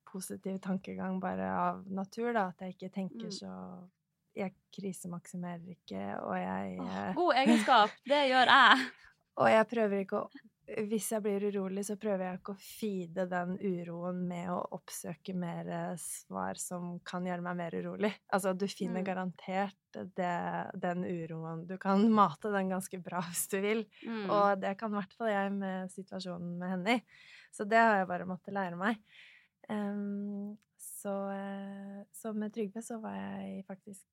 [0.09, 2.47] positiv tankegang bare av natur, da.
[2.49, 3.35] At jeg ikke tenker Mm.
[3.35, 3.51] så
[4.39, 8.87] Jeg krisemaksimerer ikke, og jeg eh, god egenskap, det gjør jeg.
[9.39, 10.29] Og jeg prøver ikke å
[10.89, 15.33] Hvis jeg blir urolig, så prøver jeg ikke å feede den uroen med å oppsøke
[15.37, 18.11] mer eh, svar som kan gjøre meg mer urolig.
[18.33, 19.07] Altså, du finner Mm.
[19.07, 19.75] garantert
[20.15, 20.35] det,
[20.77, 23.83] den uroen Du kan mate den ganske bra hvis du vil.
[24.05, 24.29] Mm.
[24.29, 27.03] Og det kan i hvert fall jeg med situasjonen med henne i.
[27.51, 28.99] Så det har jeg bare måttet lære meg.
[29.69, 34.05] Um, så, eh, så med Trygve så var jeg faktisk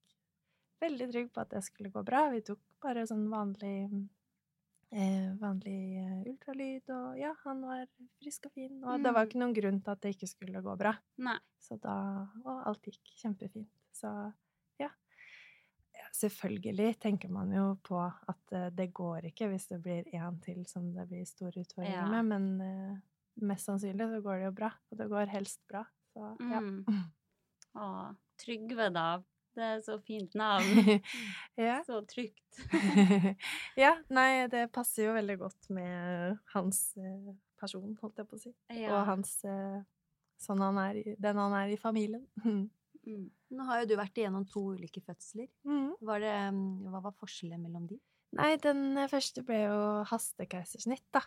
[0.81, 2.27] veldig trygg på at det skulle gå bra.
[2.33, 3.89] Vi tok bare sånn vanlig
[4.91, 7.85] vanlig eh, ultralyd, og ja, han var
[8.21, 8.77] frisk og fin.
[8.83, 9.29] Og det var Mm.
[9.29, 10.93] ikke noen grunn til at det ikke skulle gå bra.
[11.17, 11.37] Nei.
[11.59, 13.67] Så da Og alt gikk kjempefint.
[13.93, 14.33] Så
[14.79, 14.89] ja.
[15.93, 20.41] Ja, Selvfølgelig tenker man jo på at eh, det går ikke hvis det blir én
[20.41, 22.21] til som det blir store utfordringer Ja.
[22.21, 22.97] med, men eh,
[23.41, 24.71] mest sannsynlig så går det jo bra.
[24.91, 25.83] Og det går helst bra.
[26.13, 26.59] Så ja.
[26.61, 26.85] Mm.
[27.77, 29.21] Å, Trygve, da.
[29.57, 30.99] Det er så fint navn.
[31.67, 31.79] ja.
[31.87, 32.59] Så trygt.
[33.83, 33.95] ja.
[34.13, 38.53] Nei, det passer jo veldig godt med hans eh, person, holdt jeg på å si.
[38.77, 38.91] Ja.
[38.93, 39.85] Og hans eh,
[40.37, 42.25] Sånn han er den han er i familien.
[43.07, 43.29] Mm.
[43.55, 45.45] Nå har jo du vært igjennom to ulike fødsler.
[45.63, 45.93] Mm.
[46.09, 47.95] Var det, mm, hva var forskjellen mellom de?
[48.35, 49.77] Nei, den eh, første ble jo
[50.09, 51.21] hastekeisersnitt, da.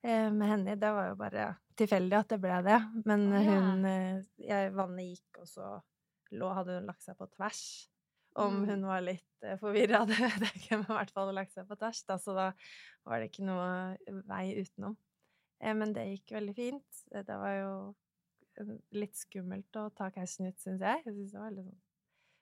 [0.00, 0.78] Eh, med Henny.
[0.80, 2.78] Det var jo bare tilfeldig at det ble det.
[3.04, 3.42] Men ja.
[3.44, 3.84] hun
[4.40, 5.74] jeg, Vannet gikk, og så
[6.32, 7.62] hadde hun lagt seg på tvers.
[8.38, 8.68] Om Mm.
[8.68, 11.66] hun var litt eh, forvirra, det vet jeg ikke, men i hvert fall lagt seg
[11.66, 12.04] på tvers.
[12.06, 12.52] Da, så da
[13.08, 14.96] var det ikke noe vei utenom.
[15.60, 17.00] Eh, men det gikk veldig fint.
[17.14, 17.72] Eh, Det var jo
[18.92, 21.02] litt skummelt å ta keisersnitt, syns jeg.
[21.06, 21.80] Jeg synes det var litt sånn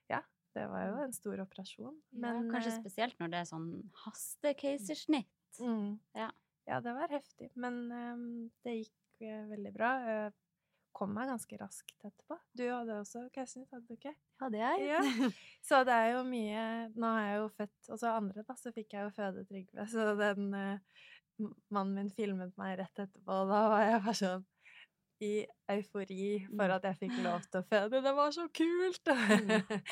[0.09, 0.21] Ja,
[0.57, 1.97] det var jo en stor operasjon.
[2.11, 3.67] Men ja, kanskje spesielt når det er sånn
[4.05, 5.29] hastekeisersnitt.
[5.61, 5.99] Mm.
[6.17, 6.29] Ja.
[6.67, 8.23] Ja, det var heftig, men um,
[8.65, 9.91] det gikk veldig bra.
[10.97, 12.39] Kom meg ganske raskt etterpå.
[12.57, 14.15] Du hadde også keisersnitt, hadde du ikke?
[14.41, 14.87] Hadde jeg?
[14.89, 15.29] Ja.
[15.67, 16.63] Så det er jo mye
[16.97, 19.85] Nå har jeg jo født Og så andre, da, så fikk jeg jo føde Trygve,
[19.91, 21.01] så den eh,
[21.73, 24.45] Mannen min filmet meg rett etterpå, og da var jeg bare sånn
[25.21, 25.31] i
[25.73, 28.01] eufori for at jeg fikk lov til å føde.
[28.05, 29.09] Det var så kult!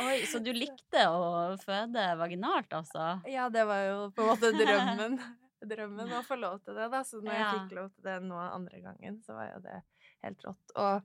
[0.05, 3.15] Oi, så du likte å føde vaginalt, altså?
[3.29, 5.17] Ja, det var jo på en måte drømmen.
[5.69, 7.01] Drømmen å få lov til det, da.
[7.03, 7.51] Så når Ja.
[7.51, 9.81] jeg fikk lov til det nå andre gangen, så var jo det
[10.23, 10.75] helt rått.
[10.75, 11.03] Og,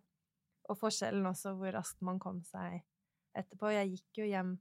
[0.70, 2.82] og forskjellen også, hvor raskt man kom seg
[3.36, 3.72] etterpå.
[3.72, 4.58] Jeg gikk jo hjem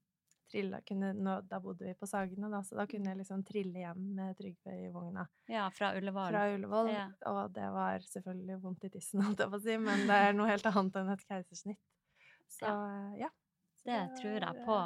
[0.49, 3.83] trilla, kunne, nå, Da bodde vi på Sagene, da, så da kunne jeg liksom trille
[3.83, 6.31] hjem med Trygve i vogna Ja, fra Ullevål.
[6.33, 6.89] fra Ullevål.
[6.89, 7.03] Ja.
[7.29, 10.33] Og det var selvfølgelig vondt i tissen, holdt jeg på å si, men det er
[10.33, 11.77] noe helt annet enn et keisersnitt.
[12.49, 12.65] Så
[13.19, 13.29] ja.
[13.77, 14.79] Så Det det tror jeg på.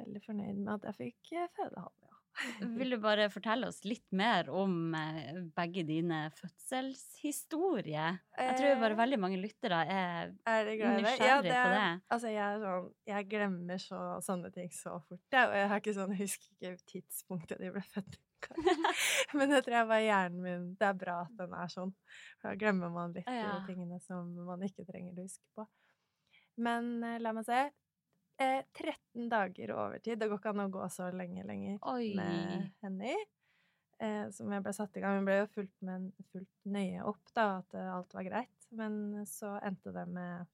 [0.00, 1.99] Veldig fornøyd med at jeg fikk eh, føde ja.
[2.78, 8.18] Vil du bare fortelle oss litt mer om eh, begge dine fødselshistorier?
[8.38, 11.02] Jeg tror bare Eh, veldig mange lyttere er Er dere glad i det?
[11.04, 12.00] nysgjerrig det på det.
[12.16, 15.48] Altså, jeg er sånn Jeg glemmer så, sånne ting så fort, jeg.
[15.48, 18.18] Og jeg har ikke sånn husker ikke tidspunktet de ble født.
[19.36, 21.92] Men jeg tror jeg bare hjernen min Det er bra at den er sånn.
[22.42, 23.58] Da glemmer man litt Ja.
[23.58, 25.66] de tingene som man ikke trenger å huske på.
[26.56, 27.66] Men eh, la meg se.
[28.40, 30.18] Eh, 13 dager overtid.
[30.20, 32.14] Det går ikke an å gå så lenge lenger Oi.
[32.16, 33.14] med Henny.
[34.00, 35.18] Eh, som jeg ble satt i gang.
[35.20, 38.68] Hun ble jo fulgt, med, fulgt nøye opp, da, at eh, alt var greit.
[38.72, 40.46] Men så endte det med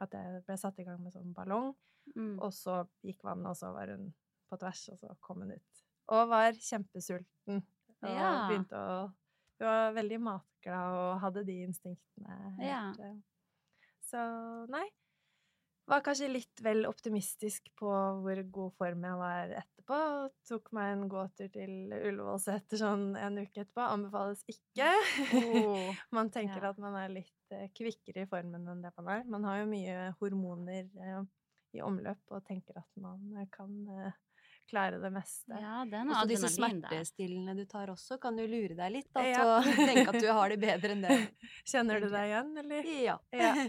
[0.00, 1.74] at jeg ble satt i gang med sånn ballong.
[2.16, 2.38] Mm.
[2.40, 4.08] Og så gikk vannet, og så var hun
[4.48, 5.84] på tvers, og så kom hun ut.
[6.16, 7.60] Og var kjempesulten.
[8.04, 8.48] Og Ja.
[8.48, 8.96] begynte å
[9.60, 12.34] Hun var veldig matglad og hadde de instinktene.
[12.58, 13.12] Helt, ja.
[14.02, 14.88] Så nei.
[15.86, 17.90] Var kanskje litt vel optimistisk på
[18.24, 19.98] hvor god form jeg var etterpå.
[20.48, 23.84] Tok meg en gåtur til Ullevålseter sånn en uke etterpå.
[23.84, 24.88] Anbefales ikke.
[25.42, 25.92] Oh.
[26.16, 26.72] man tenker Ja.
[26.72, 29.24] at man er litt eh, kvikkere i formen enn det man er.
[29.28, 31.20] Man har jo mye hormoner eh,
[31.76, 33.74] i omløp og tenker at man eh, kan
[34.70, 35.52] klare det meste.
[35.60, 39.20] Ja, er noe Også disse smertestillende du tar også, kan jo lure deg litt da,
[39.28, 39.60] Ja.
[39.60, 41.18] til å tenke at du har det bedre enn det.
[41.70, 42.88] Kjenner du deg igjen, eller?
[43.04, 43.18] Ja.
[43.36, 43.52] Ja.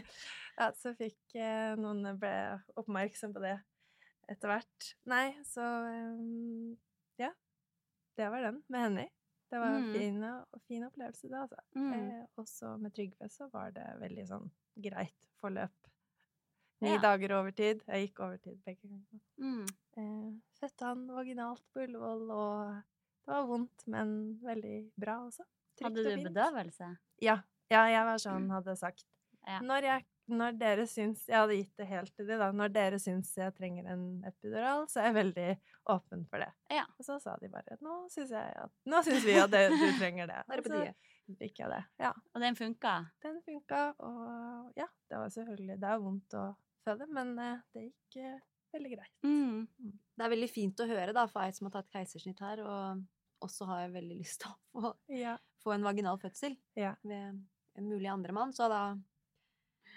[0.57, 2.31] Ja, så fikk eh, noen ble
[2.79, 3.57] oppmerksom på det
[4.31, 4.89] etter hvert.
[5.11, 6.77] Nei, så um,
[7.19, 7.31] Ja.
[8.15, 9.07] Det var den med Henny.
[9.51, 9.93] Det var en Mm.
[9.93, 10.21] fin,
[10.67, 11.59] fin opplevelse, det, altså.
[11.75, 11.91] Mm.
[11.93, 14.47] Eh, og så med Trygve så var det veldig sånn
[14.81, 15.75] greit forløp.
[16.81, 16.99] Ni Ja.
[16.99, 17.83] dager overtid.
[17.87, 19.21] Jeg gikk overtid begge ganger.
[19.39, 19.65] Mm.
[19.97, 22.73] Eh, fødte han vaginalt på Ullevål, og
[23.25, 25.43] det var vondt, men veldig bra også.
[25.77, 26.97] Trygt Hadde du bedøvelse?
[27.21, 27.37] Ja.
[27.69, 29.05] ja, jeg var sånn, hadde sagt.
[29.47, 29.59] Ja.
[29.59, 32.49] Når, jeg, når dere syns Jeg hadde gitt det helt til de, da.
[32.55, 35.47] Når dere syns jeg trenger en epidural, så er jeg veldig
[35.93, 36.49] åpen for det.
[36.73, 36.85] Ja.
[36.97, 39.85] Og så sa de bare Nå syns jeg at Nå syns vi at det, du
[39.99, 40.41] trenger det.
[40.55, 41.81] Og så fikk jeg det.
[42.01, 42.11] Ja.
[42.33, 42.95] Og den funka?
[43.25, 46.43] Den funka, og ja, det var selvfølgelig Det er vondt å
[46.85, 48.35] føde, men eh, det gikk uh,
[48.75, 49.13] veldig greit.
[49.25, 49.63] Mm.
[50.13, 53.01] Det er veldig fint å høre da, for ei som har tatt keisersnitt her, og
[53.45, 55.33] også har veldig lyst til å få, Ja.
[55.65, 56.93] få en vaginal fødsel Ja.
[57.01, 57.41] ved
[57.75, 58.95] en mulig andre mann, Så da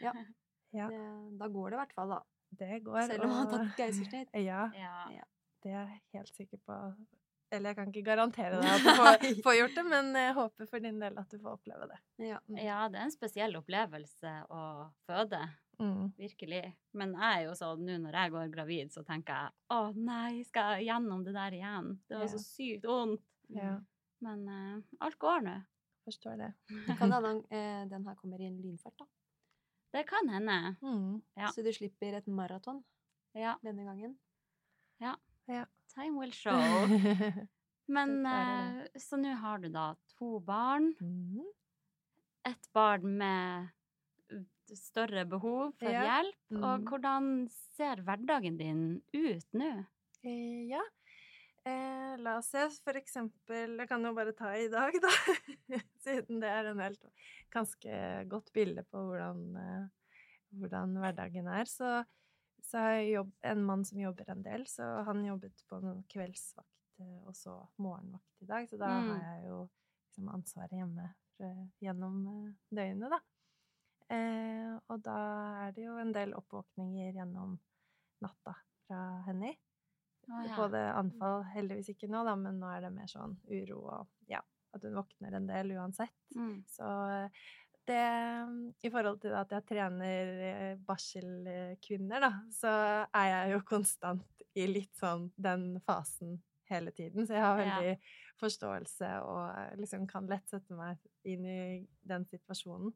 [0.03, 0.13] Ja.
[0.77, 0.85] Ja.
[0.93, 0.99] Det,
[1.41, 2.17] da går det i hvert fall, da.
[2.61, 2.99] Det går.
[3.09, 4.29] Selv om man har tatt keisersnitt.
[4.51, 5.23] Ja, Ja.
[5.65, 6.75] det er jeg helt sikker på.
[7.51, 10.69] Eller jeg kan ikke garantere deg at du får, får gjort det, men jeg håper
[10.69, 11.97] for din del at du får oppleve det.
[12.27, 12.43] Ja.
[12.61, 14.61] ja, det er en spesiell opplevelse å
[15.09, 15.41] føde.
[15.81, 16.13] Mm.
[16.21, 16.61] Virkelig.
[17.01, 20.43] Men jeg er jo sånn, nå når jeg går gravid, så tenker jeg å nei,
[20.53, 21.95] skal jeg gjennom det der igjen?
[22.13, 22.33] Det var Ja.
[22.37, 23.25] så sykt vondt.
[23.57, 23.79] Ja,
[24.21, 25.57] Men uh, alt går nå.
[26.05, 26.53] forstår det.
[26.99, 29.09] Kan hende den, eh, den her kommer i en lynfart, da.
[29.99, 30.57] Det kan hende.
[30.83, 31.21] Mm.
[31.35, 31.49] Ja.
[31.51, 32.85] Så du slipper et maraton
[33.35, 33.57] Ja.
[33.67, 34.17] denne gangen.
[35.03, 35.17] Ja.
[35.95, 36.55] Time will show.
[37.89, 40.93] Men eh, Så nå har du da to barn.
[41.01, 41.43] Mm.
[42.47, 43.69] Et barn med
[44.77, 46.05] større behov for Ja.
[46.05, 46.37] hjelp.
[46.63, 46.85] Og Mm.
[46.89, 49.87] hvordan ser hverdagen din ut nå?
[50.23, 50.83] Eh, ja.
[51.67, 55.11] Eh, la oss se, for eksempel Jeg kan jo bare ta i dag, da.
[56.05, 57.05] Siden det er en helt
[57.53, 57.99] ganske
[58.31, 60.23] godt bilde på hvordan, eh,
[60.61, 61.65] hvordan hverdagen er.
[61.69, 61.91] Så,
[62.65, 66.03] så har jeg jobb, en mann som jobber en del, så han jobbet på en
[66.13, 68.69] kveldsvakt eh, og så morgenvakt i dag.
[68.71, 69.11] Så da Mm.
[69.11, 69.59] har jeg jo
[70.09, 73.21] liksom ansvaret hjemme for, gjennom eh, døgnet, da.
[74.09, 75.19] Eh, og da
[75.67, 77.59] er det jo en del oppvåkninger gjennom
[78.25, 78.55] natta
[78.87, 79.53] fra Henny.
[80.29, 80.57] Å, ja.
[80.59, 84.43] Både anfall, heldigvis ikke nå, da, men nå er det mer sånn uro og ja,
[84.77, 86.15] at hun våkner en del uansett.
[86.37, 86.59] Mm.
[86.69, 86.91] Så
[87.89, 88.03] det
[88.85, 92.73] I forhold til at jeg trener eh, barselkvinner, da, så
[93.09, 96.37] er jeg jo konstant i litt sånn den fasen
[96.69, 97.25] hele tiden.
[97.27, 97.79] Så jeg har Ja.
[97.79, 97.95] veldig
[98.43, 101.61] forståelse og eh, liksom kan lett sette meg inn i
[102.05, 102.93] den situasjonen.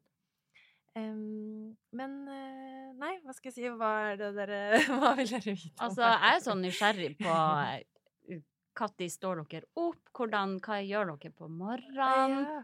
[0.95, 3.69] Em, men eh, nei, hva skal jeg si?
[3.79, 4.59] Hva er det dere
[5.01, 5.73] Hva vil dere vite?
[5.79, 7.33] om Altså, jeg er sånn nysgjerrig på
[8.77, 9.99] når står dere opp?
[10.13, 12.45] Hvordan, hva gjør dere på morgenen?
[12.45, 12.61] Ja.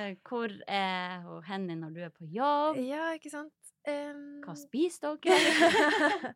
[0.00, 2.80] Eh, Hvor er hun Henny når du er på jobb?
[2.82, 3.52] Ja, ikke sant?
[3.88, 4.40] Um...
[4.44, 6.32] Hva spiser dere?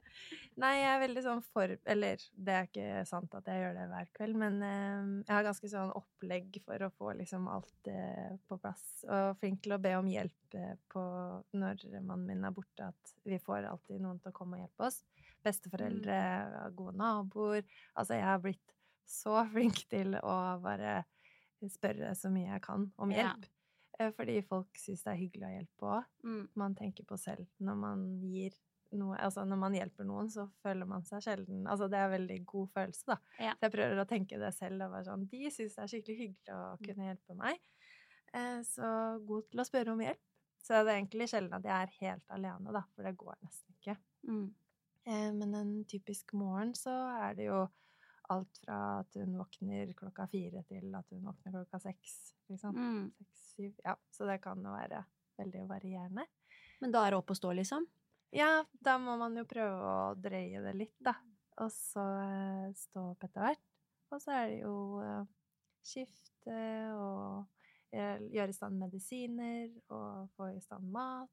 [0.60, 3.86] Nei, jeg er veldig sånn for Eller det er ikke sant at jeg gjør det
[3.88, 8.34] hver kveld, men eh, jeg har ganske sånn opplegg for å få liksom alt eh,
[8.48, 8.82] på plass.
[9.08, 11.04] Og flink til å be om hjelp eh, på
[11.56, 14.90] når mannen min er borte, at vi får alltid noen til å komme og hjelpe
[14.90, 15.00] oss.
[15.42, 16.20] Besteforeldre,
[16.76, 17.64] gode naboer.
[17.94, 18.76] Altså, jeg har blitt
[19.08, 21.00] så flink til å bare
[21.70, 23.48] spørre så mye jeg kan om hjelp.
[23.48, 24.10] Ja.
[24.16, 26.44] Fordi folk syns det er hyggelig å hjelpe òg Mm.
[26.58, 27.46] man tenker på selv.
[27.62, 28.54] Når man gir
[28.98, 32.14] noe Altså når man hjelper noen, så føler man seg sjelden Altså det er en
[32.16, 33.16] veldig god følelse, da.
[33.38, 33.52] Ja.
[33.59, 36.18] Så jeg prøver å tenke det selv og være sånn De syns det er skikkelig
[36.22, 36.85] hyggelig å Mm.
[36.87, 37.61] kunne hjelpe meg.
[38.35, 38.88] Eh, så
[39.26, 40.20] god til å spørre om hjelp.
[40.62, 43.74] Så det er egentlig sjelden at jeg er helt alene, da, for det går nesten
[43.76, 43.96] ikke.
[44.28, 44.55] Mm.
[45.07, 46.92] Eh, men en typisk morgen så
[47.28, 47.68] er det jo
[48.31, 52.76] alt fra at hun våkner klokka fire til at hun våkner klokka seks, liksom.
[52.78, 53.11] Mm.
[53.18, 53.72] Seks, syv.
[53.85, 55.02] Ja, så det kan jo være
[55.38, 56.24] veldig varierende.
[56.81, 57.85] Men da er det opp å stå, liksom?
[58.32, 61.12] Ja, da må man jo prøve å drøye det litt, da.
[61.60, 63.66] Og så eh, stå opp etter hvert.
[64.12, 65.26] Og så er det jo eh,
[65.84, 66.56] skifte
[66.96, 67.44] og
[67.92, 71.30] eh, gjøre i stand medisiner og få i stand mat.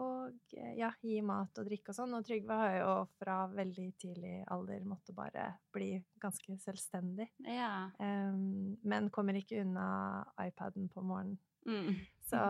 [0.00, 2.14] Og ja, gi mat og drikke og sånn.
[2.16, 7.28] Og Trygve har jo fra veldig tidlig alder måtte bare bli ganske selvstendig.
[7.44, 7.90] Ja.
[8.00, 11.36] Um, men kommer ikke unna iPaden på morgenen.
[11.68, 12.00] Mm.
[12.24, 12.40] Så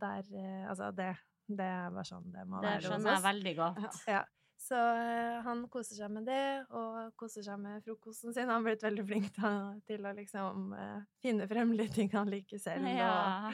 [0.00, 0.32] der
[0.64, 1.12] Altså, det,
[1.48, 4.02] det bare sånn det må Det være hos skjønner jeg veldig godt.
[4.08, 4.24] Ja.
[4.58, 8.48] Så eh, han koser seg med det, og koser seg med frokosten sin.
[8.50, 12.28] Han har blitt veldig flink å- til å liksom eh, finne frem litt ting han
[12.28, 12.84] liker selv.
[12.90, 13.52] Ja.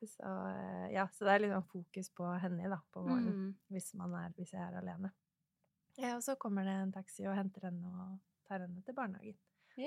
[0.00, 3.54] Og, så, eh, ja, så det er sånn fokus på henne da, på morgenen, Mm.
[3.70, 5.12] hvis, man er, hvis jeg er alene.
[5.98, 9.36] Ja, og så kommer det en taxi og henter henne og tar henne til barnehagen.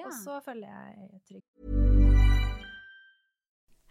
[0.05, 1.92] Og så følger jeg trygg.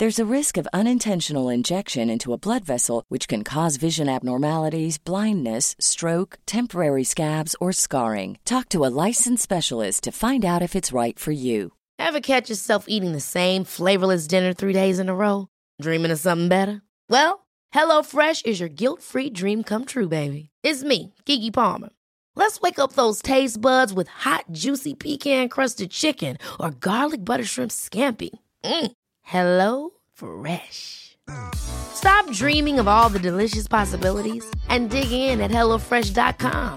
[0.00, 4.96] There's a risk of unintentional injection into a blood vessel, which can cause vision abnormalities,
[4.96, 8.38] blindness, stroke, temporary scabs, or scarring.
[8.46, 11.72] Talk to a licensed specialist to find out if it's right for you.
[11.98, 15.48] Ever catch yourself eating the same flavorless dinner three days in a row?
[15.82, 16.80] Dreaming of something better?
[17.10, 20.48] Well, HelloFresh is your guilt-free dream come true, baby.
[20.62, 21.90] It's me, Kiki Palmer.
[22.36, 27.70] Let's wake up those taste buds with hot, juicy pecan-crusted chicken or garlic butter shrimp
[27.70, 28.30] scampi.
[28.64, 28.92] Mm.
[29.30, 31.16] Hello Fresh.
[31.54, 36.76] Stop dreaming of all the delicious possibilities and dig in at HelloFresh.com.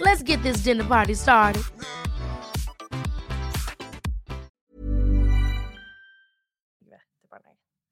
[0.00, 1.64] Let's get this dinner party started.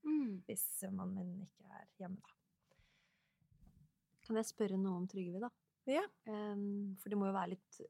[0.07, 0.43] Mm.
[0.47, 2.31] Hvis man men ikke er hjemme, da.
[4.27, 5.51] Kan jeg spørre noe om Trygve, da?
[5.91, 6.07] Ja.
[7.03, 7.83] For det må jo være litt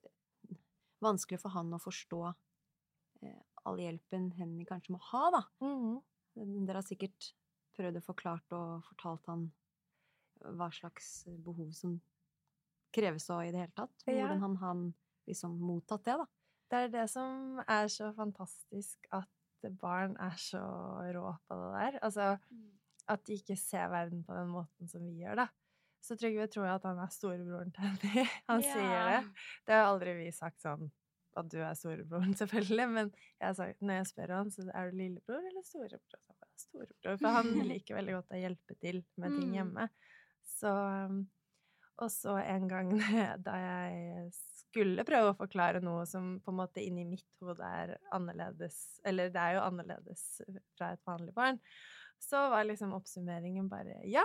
[1.04, 5.42] vanskelig for han å forstå eh, all hjelpen Henny kanskje må ha, da.
[5.64, 5.98] Mhm.
[6.66, 7.32] Dere har sikkert
[7.76, 9.48] prøvd å forklart og fortalt han
[10.56, 11.98] hva slags behov som
[12.94, 14.04] kreves og i det hele tatt.
[14.06, 14.84] Hvordan han har
[15.28, 16.26] liksom mottatt det, da.
[16.70, 19.28] Det er det som er så fantastisk, at
[19.80, 20.62] barn er så
[21.12, 21.98] rå på det der.
[22.06, 22.28] Altså,
[23.10, 25.48] at de ikke ser verden på den måten som vi gjør, da.
[26.00, 28.24] Så Trygve tror jeg at han er storebroren til Henny.
[28.48, 29.18] Han sier det.
[29.66, 30.88] Det har aldri vi sagt sånn
[31.38, 34.90] at du er storebroren, selvfølgelig, men jeg har sagt, når jeg spør han, så er
[34.90, 36.22] du lillebror eller storebror?
[36.26, 39.58] Så bare, storebror, for han liker veldig godt å hjelpe til med ting Mm.
[39.58, 39.88] hjemme.
[40.50, 41.20] Så, um,
[42.00, 42.90] og så en gang
[43.46, 47.94] da jeg skulle prøve å forklare noe som på en måte inni mitt hode er
[48.16, 50.26] annerledes, eller det er jo annerledes
[50.78, 51.58] fra et vanlig barn,
[52.20, 54.24] så var liksom oppsummeringen bare, ja,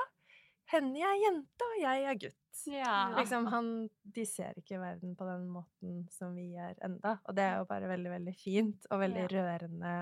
[0.71, 2.39] Henny er jente, og jeg er gutt.
[2.67, 3.13] Ja.
[3.17, 7.17] Liksom, han, de ser ikke verden på den måten som vi gjør enda.
[7.27, 9.31] Og det er jo bare veldig, veldig fint og veldig Ja.
[9.35, 9.95] rørende.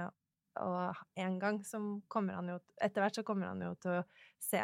[0.62, 4.04] Og en gang som kommer han jo Etter hvert så kommer han jo til å
[4.40, 4.62] se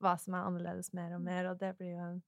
[0.00, 2.22] hva som er annerledes mer og mer, og det blir jo en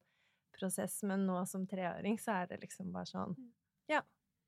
[0.58, 1.02] prosess.
[1.02, 3.36] Men nå som treåring så er det liksom bare sånn
[3.88, 4.00] Ja,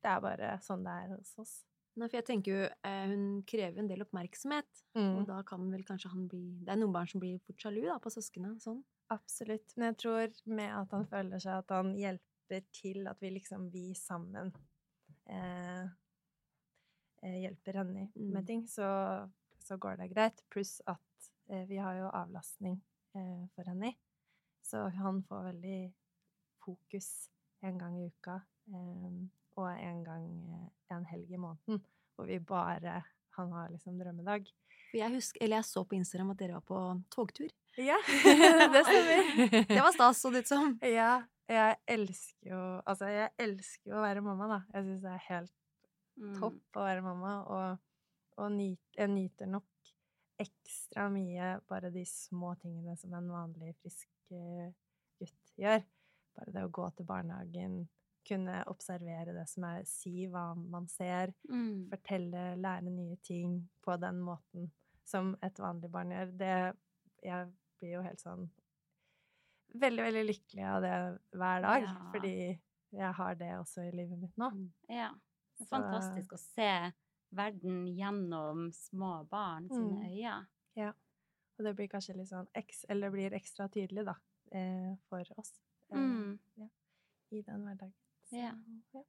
[0.02, 1.54] det er bare sånn det er hos oss.
[1.96, 5.18] Nei, for jeg tenker jo, eh, Hun krever en del oppmerksomhet, Mm.
[5.20, 7.82] og da kan vel kanskje han bli Det er noen barn som blir fort sjalu
[7.86, 8.60] da, på søsknene.
[8.60, 8.82] Sånn.
[9.14, 9.76] Absolutt.
[9.76, 13.68] Men jeg tror med at han føler seg at han hjelper til, at vi liksom,
[13.74, 14.52] vi sammen
[15.30, 15.84] eh,
[17.22, 18.32] eh, hjelper henne Mm.
[18.34, 18.88] med ting, så,
[19.62, 20.42] så går det greit.
[20.50, 22.80] Pluss at eh, vi har jo avlastning
[23.14, 23.94] eh, for henne.
[24.66, 25.80] Så han får veldig
[26.64, 27.30] fokus
[27.62, 28.40] en gang i uka,
[28.74, 29.20] eh,
[29.56, 31.82] og en gang eh, en helg i måneden,
[32.16, 33.02] hvor vi bare
[33.36, 34.46] Han har liksom drømmedag.
[34.96, 36.78] Jeg, husker, eller jeg så på Instagram at dere var på
[37.12, 37.50] togtur.
[37.76, 37.96] Ja,
[38.72, 39.66] det stemmer.
[39.68, 40.78] Det var stas, så det ut som.
[40.82, 44.60] Ja, jeg elsker jo Altså, jeg elsker jo å være mamma, da.
[44.74, 45.52] Jeg syns det er helt
[46.16, 46.30] Mm.
[46.40, 47.80] topp å være mamma, og,
[48.40, 49.90] og nyt, jeg nyter nok
[50.40, 54.70] ekstra mye bare de små tingene som en vanlig frisk eh,
[55.20, 55.84] gutt gjør.
[56.38, 57.76] Bare det å gå til barnehagen,
[58.26, 61.84] kunne observere det som er Si hva man ser, Mm.
[61.92, 64.70] fortelle, lære nye ting på den måten
[65.04, 66.32] som et vanlig barn gjør.
[66.40, 66.56] Det
[67.28, 68.50] Jeg blir jo helt sånn
[69.76, 70.92] veldig, veldig lykkelig av det
[71.36, 72.10] hver dag, Ja.
[72.12, 72.60] fordi
[72.92, 74.50] jeg har det også i livet mitt nå.
[74.88, 75.10] Ja.
[75.58, 76.92] Det er Så- fantastisk å se
[77.32, 80.46] verden gjennom små barn sine Mm.
[80.76, 80.94] øyne.
[81.58, 82.46] Og det blir kanskje litt sånn
[82.88, 84.14] Eller blir ekstra tydelig, da,
[84.52, 85.52] eh, for oss
[85.90, 86.38] mm.
[86.56, 86.68] ja.
[87.32, 87.94] i den hverdagen.
[88.24, 88.52] Så, Ja.
[88.94, 89.02] ja.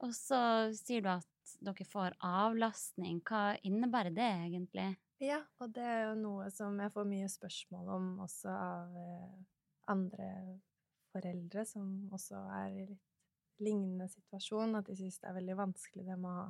[0.00, 1.26] Og så sier du at
[1.60, 3.20] dere får avlastning.
[3.22, 4.96] Hva innebærer det egentlig?
[5.20, 9.38] Ja, og det er jo noe som jeg får mye spørsmål om også av eh,
[9.90, 10.28] andre
[11.10, 13.04] foreldre som også er i litt
[13.58, 16.48] lignende situasjon, at de syns det er veldig vanskelig det med å ha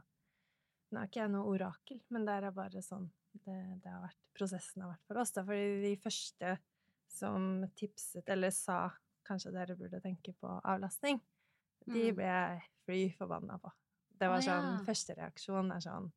[0.88, 3.10] Nå er ikke jeg noe orakel, men det er bare sånn
[3.44, 5.32] det, det har vært, prosessen har vært for oss.
[5.36, 5.42] Da.
[5.44, 6.52] Fordi de første
[7.12, 7.42] som
[7.76, 8.78] tipset, eller sa
[9.28, 11.20] kanskje dere burde tenke på avlastning,
[11.84, 12.16] de Mm.
[12.16, 13.70] ble jeg fly forbanna på.
[14.16, 14.80] Det var sånn.
[14.88, 16.08] Første reaksjon er sånn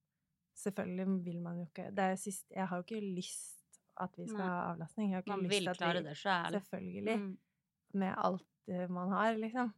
[0.58, 4.26] Selvfølgelig vil man jo ikke Det er sist Jeg har jo ikke lyst at vi
[4.28, 4.48] skal Nei.
[4.50, 5.12] ha avlastning.
[5.12, 6.56] Jeg har ikke Man lyst vil klare vi, det sjøl.
[6.56, 7.18] Selvfølgelig.
[7.22, 7.32] Mm.
[8.02, 9.74] Med alt eh, man har, liksom.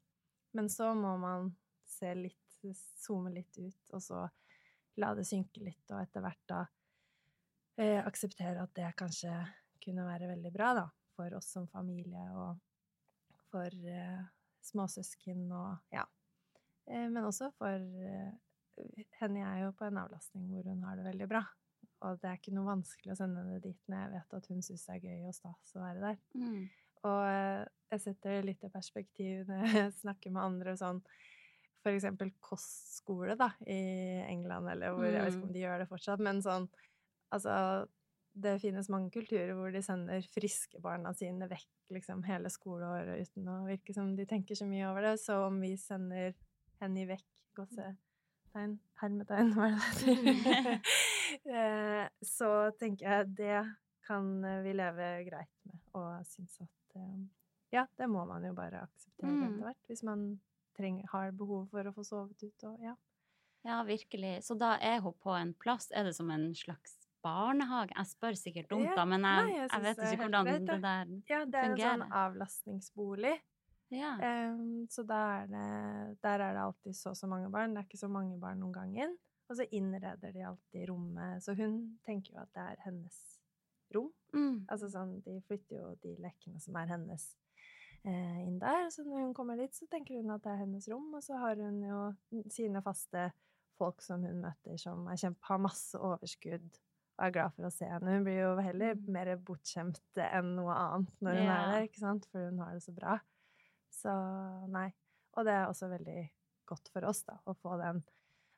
[0.54, 1.50] Men så må man
[1.90, 2.40] se litt
[3.04, 4.22] Zoome litt ut, og så
[5.02, 6.62] la det synke litt, og etter hvert da
[7.82, 9.34] eh, akseptere at det kanskje
[9.84, 10.86] kunne være veldig bra, da.
[11.18, 12.56] For oss som familie, og
[13.52, 14.24] for eh,
[14.64, 16.06] småsøsken og ja.
[16.88, 18.32] Eh, men også for eh,
[19.20, 21.44] Henny er jo på en avlastning hvor hun har det veldig bra.
[22.04, 24.64] Og det er ikke noe vanskelig å sende henne dit når jeg vet at hun
[24.66, 26.18] syns det er gøy og stas å være der.
[26.40, 26.64] Mm.
[27.04, 27.62] Og eh,
[27.94, 31.02] jeg setter det litt i perspektiv når jeg snakker med andre sånn
[31.84, 35.48] For eksempel kostskole, da, i England, eller hvor Jeg vet ikke Mm.
[35.50, 36.70] om de gjør det fortsatt, men sånn
[37.34, 37.54] Altså,
[38.34, 43.48] det finnes mange kulturer hvor de sender friske barna sine vekk liksom hele skoleåret uten
[43.50, 45.16] å virke som de tenker så mye over det.
[45.22, 46.34] Så om vi sender
[46.82, 47.26] henne vekk
[47.58, 47.98] Gåsetegn,
[48.56, 50.80] hermetegn, hva er det det heter?
[51.50, 52.48] Eh, så
[52.78, 53.62] tenker jeg det
[54.06, 57.24] kan eh, vi leve greit med, og synes at eh,
[57.74, 59.48] ja, det må man jo bare akseptere Mm.
[59.48, 60.26] etter hvert, hvis man
[60.78, 62.94] trenger, har behov for å få sovet ut og ja.
[63.66, 64.44] Ja, virkelig.
[64.46, 65.90] Så da er hun på en plass.
[65.96, 67.96] Er det som en slags barnehage?
[67.96, 70.76] Jeg spør sikkert dumt, da, men nei, jeg, jeg jeg vet ikke hvordan det der
[70.76, 71.14] fungerer.
[71.32, 73.34] Ja, det er en sånn avlastningsbolig.
[73.92, 74.14] Ja.
[74.52, 77.74] Um, så er det, der er det alltid så og så mange barn.
[77.76, 79.18] Det er ikke så mange barn om gangen.
[79.50, 81.44] Og så innreder de alltid rommet.
[81.44, 83.20] Så hun tenker jo at det er hennes
[83.94, 84.12] rom.
[84.34, 84.66] Mm.
[84.72, 87.28] Altså sånn, de flytter jo de lekene som er hennes
[88.06, 88.88] eh, inn der.
[88.90, 91.38] Så når hun kommer dit, så tenker hun at det er hennes rom, og så
[91.38, 92.00] har hun jo
[92.50, 93.28] sine faste
[93.78, 96.80] folk som hun møter, som kjempe, har masse overskudd
[97.20, 98.10] og er glad for å se henne.
[98.16, 99.06] Hun blir jo heller Mm.
[99.14, 101.54] mer bortskjemt enn noe annet når hun Ja.
[101.60, 102.26] er der, ikke sant?
[102.32, 103.20] For hun har det så bra.
[103.94, 104.14] Så
[104.74, 104.90] nei.
[105.38, 106.20] Og det er også veldig
[106.70, 108.04] godt for oss, da, å få den.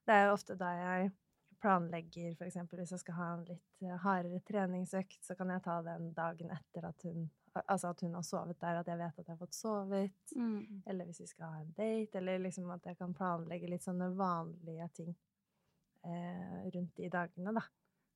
[0.05, 1.13] Det er jo ofte da jeg
[1.61, 5.79] planlegger, eksempel hvis jeg skal ha en litt eh, hardere treningsøkt, så kan jeg ta
[5.85, 9.29] den dagen etter at hun Altså at hun har sovet der, at jeg vet at
[9.29, 10.31] jeg har fått sovet.
[10.35, 10.81] Mm.
[10.91, 14.09] Eller hvis vi skal ha en date, eller liksom at jeg kan planlegge litt sånne
[14.19, 15.13] vanlige ting
[16.03, 17.63] eh, rundt de dagene, da.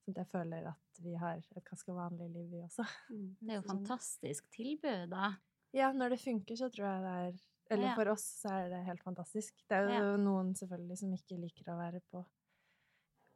[0.03, 2.83] Sånn at jeg føler at vi har et ganske vanlig liv, vi også.
[3.39, 5.31] Det er jo fantastisk tilbud, da.
[5.73, 7.95] Ja, når det funker, så tror jeg det er Eller Ja.
[7.95, 9.53] for oss så er det helt fantastisk.
[9.69, 10.17] Det er jo Ja.
[10.17, 12.25] noen selvfølgelig som ikke liker å være på,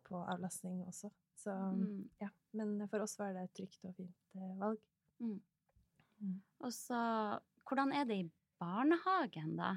[0.06, 1.12] på avlastning også.
[1.38, 2.10] Så Mm.
[2.20, 2.30] ja.
[2.54, 4.80] Men for oss var det et trygt og fint eh, valg.
[6.62, 9.76] Og så Hvordan er det i barnehagen, da?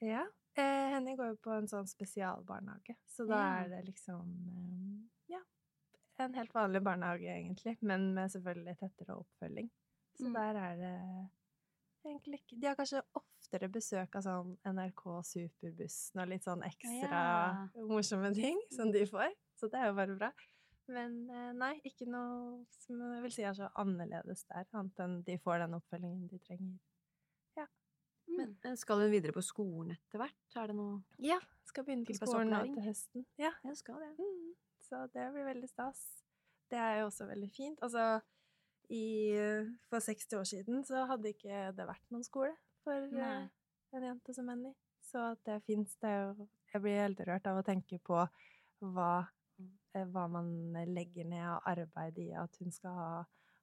[0.00, 0.24] Ja.
[0.56, 5.40] Eh, Henny går jo på en sånn spesialbarnehage, så da er det liksom eh, Ja.
[6.18, 9.70] En helt vanlig barnehage, egentlig, men med selvfølgelig tettere oppfølging.
[10.18, 10.32] Så Mm.
[10.34, 11.30] der er det
[12.04, 17.10] egentlig ikke De har kanskje oftere besøk av sånn NRK Superbussen og litt sånn ekstra
[17.10, 17.68] Ja.
[17.88, 20.32] morsomme ting som de får, så det er jo bare bra.
[20.88, 25.20] Men eh, nei, ikke noe som jeg vil si er så annerledes der, annet enn
[25.26, 26.78] de får den oppfølgingen de trenger.
[27.56, 27.66] Ja.
[28.32, 30.56] men skal hun videre på skolen etter hvert?
[30.56, 31.38] Er det noe Ja,
[31.68, 33.26] skal begynne på skolen nå til høsten.
[33.38, 34.10] Ja, jeg skal det.
[34.18, 34.52] Mm,
[34.88, 36.02] så det blir veldig stas.
[36.72, 37.78] Det er jo også veldig fint.
[37.82, 38.20] Altså,
[38.92, 39.34] i,
[39.88, 42.52] for 60 år siden så hadde ikke det vært noen skole
[42.84, 43.50] for eh, Nei.
[43.96, 44.72] en jente som Henny.
[45.02, 48.20] Så at det fins, det er jo Jeg blir helt rørt av å tenke på
[48.92, 49.12] hva,
[49.94, 50.48] eh, hva man
[50.88, 53.12] legger ned av arbeid i at hun skal ha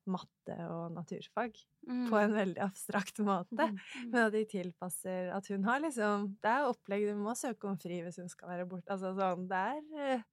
[0.10, 1.58] matte og naturfag
[1.88, 2.10] Mm.
[2.10, 3.56] på en veldig abstrakt måte.
[3.70, 3.78] Mm.
[4.12, 7.78] Men at de tilpasser At hun har liksom Det er opplegg, du må søke om
[7.80, 8.92] fri hvis hun skal være borte.
[8.92, 9.80] Altså sånn Det er
[10.18, 10.24] eh,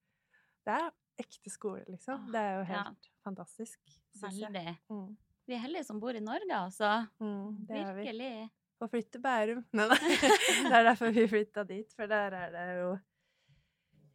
[0.66, 0.90] Det er
[1.20, 2.28] ekte skole, liksom.
[2.32, 2.82] Det er jo ja.
[2.84, 3.80] helt fantastisk,
[4.16, 4.52] syns jeg.
[4.52, 4.76] Veldig.
[4.92, 5.08] Mm.
[5.46, 6.92] Vi er heldige som bor i Norge, altså.
[7.22, 8.06] Mm, det er vi.
[8.06, 8.48] Virkelig.
[8.76, 9.64] Få flytte til Bærum.
[9.78, 9.96] Nei, da.
[9.96, 12.90] Det er derfor vi flytta dit, for der er det jo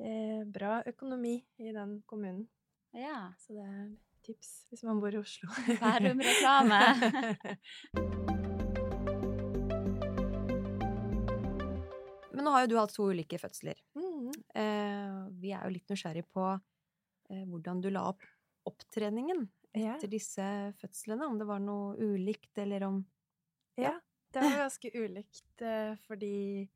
[0.06, 2.45] eh, bra økonomi i den kommunen.
[2.93, 3.32] Ja.
[3.41, 3.86] Så det er
[4.28, 5.49] tips hvis man bor i Oslo.
[5.82, 6.82] Bærum-reklame.
[12.32, 13.78] Men nå har jo du hatt to ulike fødsler.
[13.93, 14.32] Mm.
[14.58, 16.45] Eh, vi er jo litt nysgjerrig på
[17.48, 18.22] hvordan du la opp
[18.70, 19.96] opptreningen Ja.
[19.96, 20.44] etter disse
[20.82, 21.26] fødslene.
[21.26, 23.06] Om det var noe ulikt, eller om
[23.78, 23.96] Ja,
[24.34, 26.70] det var ganske ulikt, eh, fordi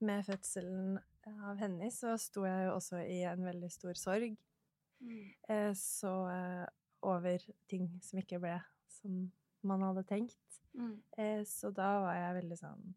[0.00, 4.36] med fødselen av Henny så sto jeg jo også i en veldig stor sorg.
[5.00, 5.34] Mm.
[5.48, 6.66] Eh, Så eh,
[7.02, 7.38] over
[7.68, 8.56] ting som ikke ble
[8.88, 9.30] som
[9.62, 10.60] man hadde tenkt.
[10.74, 11.02] Mm.
[11.18, 12.94] Eh, Så da var jeg veldig sånn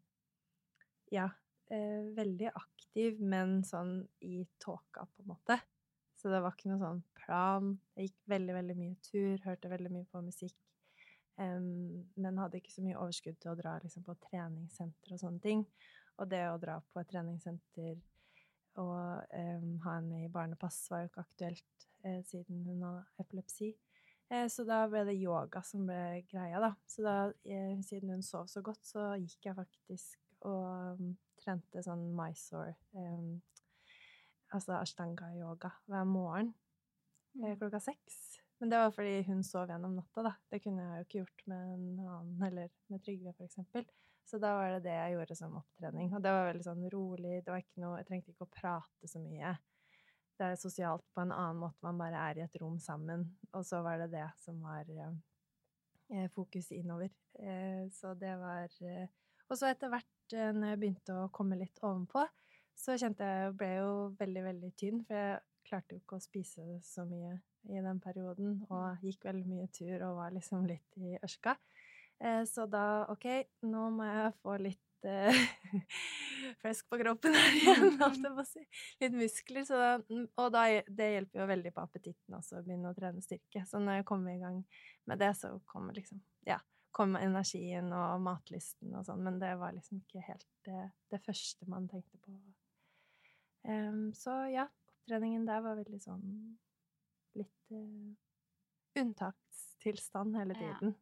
[1.12, 1.28] Ja,
[1.70, 5.60] eh, veldig aktiv, men sånn i tåka, på en måte.
[6.22, 7.72] Så det var ikke noe sånn plan.
[7.96, 10.54] Jeg gikk veldig, veldig mye tur, hørte veldig mye på musikk.
[11.40, 15.42] Um, men hadde ikke så mye overskudd til å dra liksom, på treningssenter og sånne
[15.42, 15.64] ting.
[16.22, 17.96] Og det å dra på et treningssenter
[18.78, 18.94] og
[19.34, 23.72] um, ha henne i barnepass var jo ikke aktuelt eh, siden hun hadde epilepsi.
[24.30, 26.70] Eh, så da ble det yoga som ble greia, da.
[26.88, 31.82] Så da, eh, siden hun sov så godt, så gikk jeg faktisk og um, trente
[31.84, 32.72] sånn Mysore
[34.52, 36.52] Altså ashtanga-yoga hver morgen
[37.40, 38.20] eh, klokka seks.
[38.60, 40.32] Men det var fordi hun sov gjennom natta, da.
[40.52, 43.86] Det kunne jeg jo ikke gjort med en annen, eller med Trygve, for eksempel.
[44.28, 46.12] Så da var det det jeg gjorde som opptrening.
[46.14, 47.40] Og det var veldig sånn rolig.
[47.42, 49.56] Det var ikke noe Jeg trengte ikke å prate så mye.
[50.38, 51.82] Det er sosialt på en annen måte.
[51.82, 53.26] Man bare er i et rom sammen.
[53.50, 57.10] Og så var det det som var eh, fokus innover.
[57.42, 59.10] Eh, så det var eh,
[59.50, 62.24] Og så etter hvert, eh, når jeg begynte å komme litt ovenpå,
[62.78, 65.02] så kjente jeg ble jo veldig, veldig tynn.
[65.06, 67.38] For jeg klarte jo ikke å spise så mye
[67.70, 71.54] i den perioden, og gikk veldig mye tur og var liksom litt i ørska.
[72.22, 73.28] Eh, så da OK,
[73.66, 75.38] nå må jeg få litt eh,
[76.62, 78.64] flesk på kroppen her igjen, si.
[79.02, 79.66] Litt muskler.
[79.68, 79.92] Så da,
[80.42, 83.64] og da, det hjelper jo veldig på appetitten også, å begynne å trene styrke.
[83.68, 84.60] Så når jeg kommer i gang
[85.10, 86.60] med det, så kommer liksom Ja,
[86.92, 91.64] Kom energien og matlysten og sånn, men det var liksom ikke helt det, det første
[91.64, 92.34] man tenkte på.
[93.64, 96.24] Em, så ja, opptreningen der var veldig sånn
[97.38, 98.12] litt uh,
[98.98, 100.74] unntakstilstand hele Ja.
[100.74, 100.94] tiden.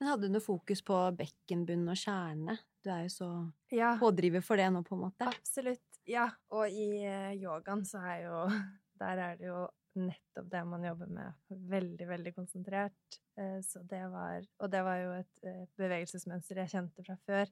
[0.00, 2.58] Men hadde du noe fokus på bekkenbunn og kjerne?
[2.84, 3.28] Du er jo så
[3.72, 3.96] Ja.
[3.98, 5.26] pådriver for det nå, på en måte.
[5.26, 5.80] Absolutt.
[6.06, 8.46] Ja, og i eh, yogaen så er jo
[9.00, 9.66] Der er det jo
[9.96, 11.34] nettopp det man jobber med.
[11.50, 13.18] Veldig, veldig konsentrert.
[13.36, 17.46] Eh, Så det var Og det var jo et bevegelsesmønster jeg kjente fra før,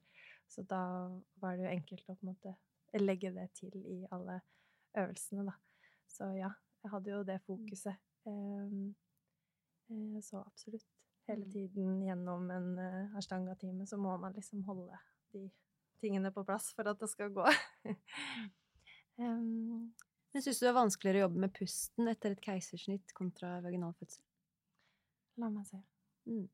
[0.47, 0.79] så da
[1.41, 2.55] var det jo enkelt å på en måte
[3.01, 4.39] legge det til i alle
[4.97, 5.55] øvelsene, da.
[6.07, 6.49] Så ja,
[6.83, 7.97] jeg hadde jo det fokuset.
[8.27, 8.75] Eh,
[9.91, 10.85] eh, Så absolutt.
[11.27, 11.51] Hele Mm.
[11.51, 14.93] tiden gjennom en eh, ashtanga-time så må man liksom holde
[15.33, 15.49] de
[15.99, 17.45] tingene på plass for at det skal gå.
[17.85, 17.95] Em,
[20.35, 24.21] Men syns du det er vanskeligere å jobbe med pusten etter et keisersnitt kontra vaginalfødsel?
[25.37, 25.77] la meg se.
[26.29, 26.45] Mm.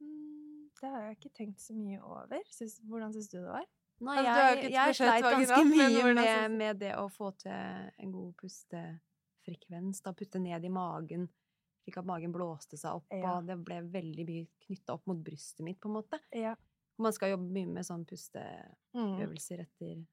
[0.00, 2.40] Mm, det har jeg ikke tenkt så mye over.
[2.50, 3.66] Syns, hvordan syns du det var?
[4.04, 8.34] Nei, Altså, jeg, jeg sleit ganske mye med, med det å få til en god
[8.42, 10.02] pustefrekvens.
[10.04, 11.28] Da putte ned i magen,
[11.84, 13.38] slik at magen blåste seg opp, Ja.
[13.38, 16.20] og det ble veldig mye knytta opp mot brystet mitt, på en måte.
[16.34, 16.54] Ja.
[16.98, 19.66] Man skal jobbe mye med sånn pusteøvelser Mm.
[19.66, 20.06] etter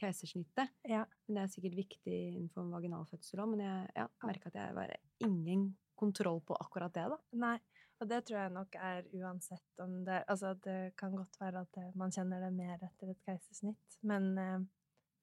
[0.00, 0.70] keisersnittet.
[0.88, 1.04] Ja.
[1.28, 5.76] Det er sikkert viktig innenfor vaginalfødsel òg, men jeg ja, merka at jeg var ingen
[5.96, 7.18] kontroll på akkurat det, da.
[7.32, 7.58] Nei.
[8.00, 11.72] Og det tror jeg nok er uansett om det Altså, det kan godt være at
[11.76, 14.60] det, man kjenner det mer etter et keisersnitt, men, eh,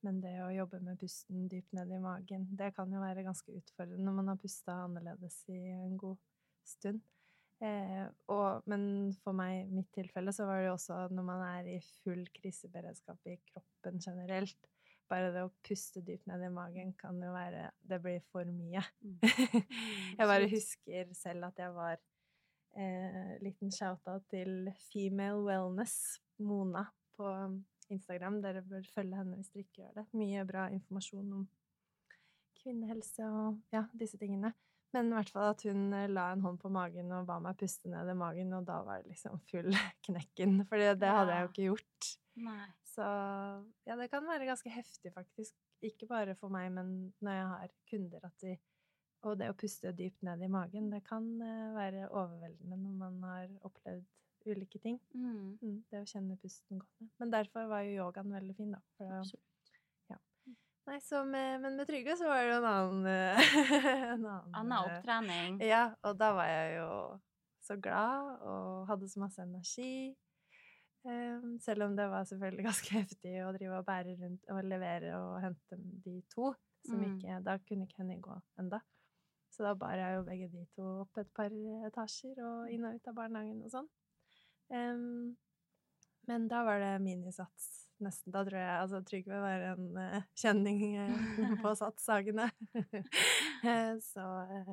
[0.05, 3.55] men det å jobbe med pusten dypt ned i magen, det kan jo være ganske
[3.57, 6.17] utfordrende når man har pusta annerledes i en god
[6.67, 7.01] stund.
[7.65, 8.84] Eh, og, men
[9.23, 12.21] for meg, i mitt tilfelle, så var det jo også når man er i full
[12.36, 14.69] kriseberedskap i kroppen generelt.
[15.09, 18.84] Bare det å puste dypt ned i magen kan jo være Det blir for mye.
[20.19, 22.03] jeg bare husker selv at jeg var
[22.78, 26.86] eh, Liten shout-out til Female Wellness, Mona,
[27.17, 27.32] på
[27.93, 28.41] Instagram.
[28.43, 30.05] Dere bør følge henne hvis dere ikke gjør det.
[30.17, 31.45] Mye bra informasjon om
[32.61, 34.53] kvinnehelse og ja, disse tingene.
[34.95, 37.57] Men i hvert fall at hun eh, la en hånd på magen og ba meg
[37.59, 39.73] puste ned i magen, og da var det liksom full
[40.07, 40.61] knekken.
[40.69, 42.11] For det hadde jeg jo ikke gjort.
[42.47, 42.65] Nei.
[42.88, 43.05] Så
[43.86, 45.53] ja, det kan være ganske heftig, faktisk.
[45.86, 48.55] Ikke bare for meg, men når jeg har kunder at de
[49.26, 53.18] Og det å puste dypt ned i magen, det kan eh, være overveldende når man
[53.26, 54.05] har opplevd
[54.47, 54.99] ulike ting.
[55.18, 55.57] Mm.
[55.61, 57.09] Mm, det å kjenne pusten godt ned.
[57.20, 58.82] Men derfor var jo yogaen veldig fin, da.
[58.97, 59.09] For
[60.11, 60.20] ja.
[60.88, 63.49] Nei, så med, men med Trygve så var det jo en annen eh,
[64.13, 65.57] en annen, Anna eh, opptrening.
[65.68, 66.91] ja, og da var jeg jo
[67.68, 70.15] så glad og hadde så masse energi.
[71.07, 75.11] Um, selv om det var selvfølgelig ganske heftig å drive og bære rundt og levere
[75.20, 76.53] og hente de to.
[76.88, 77.18] Som Mm.
[77.18, 78.80] ikke, da kunne ikke Henny gå enda.
[79.58, 81.53] Så da bar jeg jo begge de to opp et par
[81.88, 83.88] etasjer og inn og ut av barnehagen og sånn.
[84.70, 85.32] Um,
[86.30, 87.66] men da var det minisats
[88.03, 88.36] nesten.
[88.36, 92.45] Da tror jeg altså Trygve var en uh, kjenning eh, på satssagene.
[94.12, 94.72] Så eh,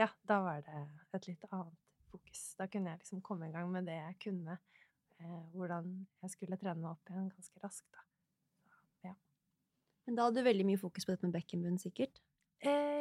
[0.00, 0.80] ja, da var det
[1.18, 1.76] et litt annet
[2.08, 2.48] fokus.
[2.56, 4.56] Da kunne jeg liksom komme i gang med det jeg kunne.
[5.52, 5.92] Hvordan
[6.24, 8.06] jeg skulle trene meg opp igjen ganske raskt, da.
[10.06, 12.20] Men da hadde du veldig mye fokus på dette med bekkenbunn, sikkert.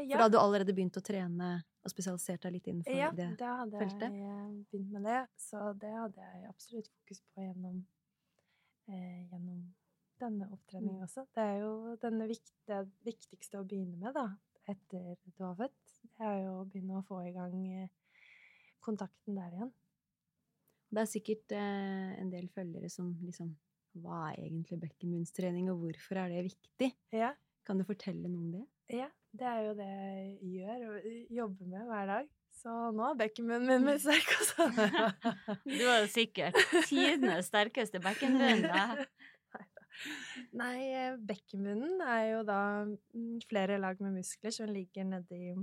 [0.06, 3.12] Eh, For da hadde du allerede begynt å trene og spesialisert deg litt innenfor Ja,
[3.12, 3.30] det.
[3.40, 4.12] da hadde feltet?
[4.14, 5.20] jeg begynt med det.
[5.38, 7.86] Så det hadde jeg absolutt fokus på gjennom,
[8.90, 9.74] eh, gjennom
[10.20, 11.06] denne opptreningen Mm.
[11.08, 11.26] også.
[11.34, 14.28] Det er jo denne vikt, det viktigste å begynne med, da,
[14.68, 16.00] etter du har født.
[16.18, 17.88] Det er jo å begynne å få i gang eh,
[18.82, 19.74] kontakten der igjen.
[20.92, 23.56] Det er sikkert eh, en del følgere som liksom
[23.98, 26.94] Hva er egentlig bekkenbunnstrening, og hvorfor er det viktig?
[27.14, 27.34] Ja.
[27.64, 28.66] Kan du fortelle noe om det?
[28.98, 29.08] Ja,
[29.40, 31.06] det er jo det jeg gjør og
[31.40, 32.34] jobber med hver dag.
[32.56, 34.66] Så nå er bekkenbunnen min min sterk, altså.
[35.68, 36.58] Du er jo sikkert
[36.88, 38.64] tidenes sterkeste bekkenbunn.
[38.72, 39.06] da.
[40.56, 45.54] Nei, eh, bekkenbunnen er jo da mm, flere lag med muskler som ligger nedi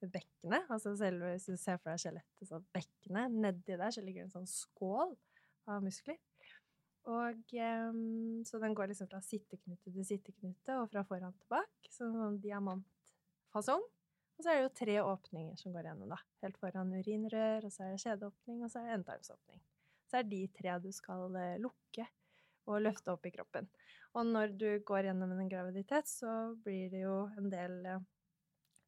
[0.00, 0.68] bekkenet.
[0.72, 4.30] Altså selve, hvis du ser for deg skjelettet, så bekkenet, nedi der så ligger det
[4.30, 5.14] en sånn skål
[5.68, 6.18] av muskler.
[7.08, 11.70] Og em, så den går liksom fra sitteknute til sitteknute og fra foran til bak.
[11.88, 12.82] Sånn, sånn sånn
[13.58, 13.82] diamantfasong.
[14.38, 16.18] Og så er det jo tre åpninger som går gjennom, da.
[16.44, 19.62] Helt foran urinrør, og så er det kjedeåpning, og så er det endetarmsåpning.
[20.08, 22.06] Så er det de tre du skal eh, lukke
[22.68, 23.66] og løfte opp i kroppen.
[24.14, 28.06] Og når du går gjennom en graviditet, så blir det jo en del eh,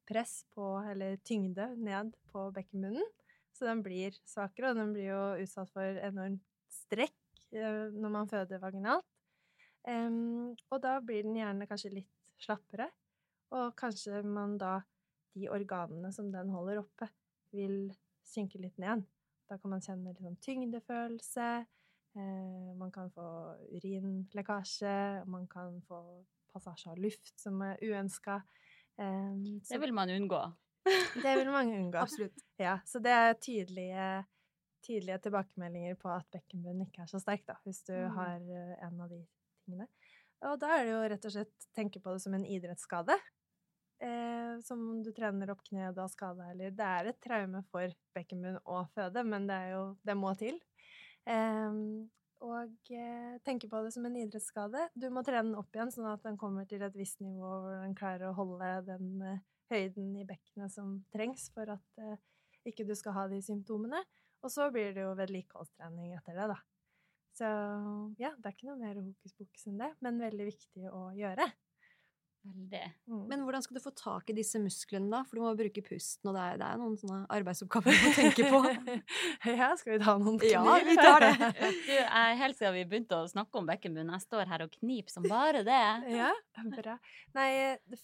[0.07, 3.11] press på, eller tyngde ned på bekkenbunnen.
[3.51, 8.31] Så den blir svakere, og den blir jo utsatt for enormt strekk eh, når man
[8.31, 9.07] føder vaginalt.
[9.81, 12.09] Um, og da blir den gjerne kanskje litt
[12.41, 12.85] slappere,
[13.51, 14.81] og kanskje man da
[15.35, 17.07] de organene som den holder oppe,
[17.51, 17.91] vil
[18.23, 19.03] synke litt ned.
[19.49, 21.47] Da kan man kjenne litt sånn tyngdefølelse,
[22.15, 23.25] eh, man kan få
[23.75, 26.01] urinlekkasje, man kan få
[26.53, 28.41] passasje av luft som er uønska.
[28.99, 29.33] Eh,
[29.69, 30.41] Det vil man unngå.
[31.23, 31.99] det vil mange unngå.
[32.01, 32.39] Absolutt.
[32.59, 34.07] Ja, så det er tydelige,
[34.85, 38.15] tydelige tilbakemeldinger på at bekkenbunnen ikke er så sterk, da, hvis du Mm.
[38.15, 39.21] har eh, en av de
[39.65, 39.87] tingene.
[40.41, 43.13] Og da er det jo rett og slett tenke på det som en idrettsskade.
[44.01, 47.61] Eh, som om du trener opp kneet og har skada, eller Det er et traume
[47.69, 50.57] for bekkenbunn å føde, men det jo Det må til.
[51.29, 51.69] Eh,
[52.41, 54.87] og eh, tenke på det som en idrettsskade.
[54.97, 57.77] Du må trene den opp igjen, sånn at den kommer til et visst nivå hvor
[57.83, 62.17] den klarer å holde den eh, høyden i bekkenet som trengs for at eh,
[62.67, 64.01] ikke du skal ha de symptomene.
[64.41, 66.57] Og så blir det jo vedlikeholdstrening etter det, da.
[67.37, 67.47] Så
[68.19, 71.45] ja, det er ikke noe mer hokus pokus enn det, men veldig viktig å gjøre.
[72.41, 72.81] Veldig.
[73.05, 73.25] Mm.
[73.29, 75.19] Men hvordan skal du få tak i disse musklene, da?
[75.27, 78.13] For du må bruke pusten, og det er, det er noen sånne arbeidsoppgaver du må
[78.17, 78.61] tenke på.
[79.61, 81.51] ja, skal vi ta noen Ja, vi tar det.
[81.85, 85.13] Du, jeg, helt siden vi begynte å snakke om bekkenbunn, jeg står her og kniper
[85.13, 85.83] som bare det.
[86.21, 86.31] Ja,
[86.73, 86.97] bra.
[87.37, 87.51] Nei,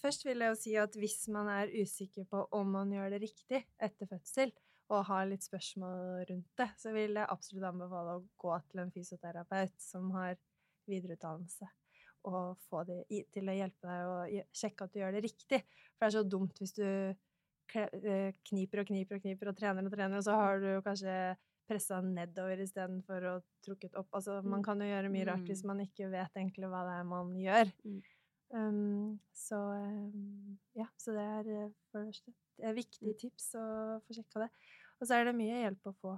[0.04, 3.24] først vil jeg jo si at hvis man er usikker på om man gjør det
[3.26, 4.54] riktig etter fødsel,
[4.94, 8.94] og har litt spørsmål rundt det, så vil jeg absolutt anbefale å gå til en
[8.94, 10.38] fysioterapeut som har
[10.88, 11.68] videreutdannelse,
[12.28, 13.02] og få de
[13.34, 15.62] til å hjelpe deg å sjekke at du gjør det riktig.
[15.96, 19.88] For det er så dumt hvis du eh, kniper og kniper og kniper og trener
[19.88, 21.16] og trener, og så har du kanskje
[21.68, 23.34] pressa nedover istedenfor å
[23.66, 24.08] trukket opp.
[24.16, 25.68] Altså, man kan jo gjøre mye rart hvis Mm.
[25.68, 27.74] man ikke vet egentlig hva det er man gjør.
[27.84, 27.98] Mm.
[28.56, 32.32] Um, så um, ja, så det er eh, for det første
[32.64, 33.18] et viktig Mm.
[33.20, 33.66] tips å
[34.08, 34.50] få sjekka det.
[35.02, 36.14] Og så er det mye hjelp å få.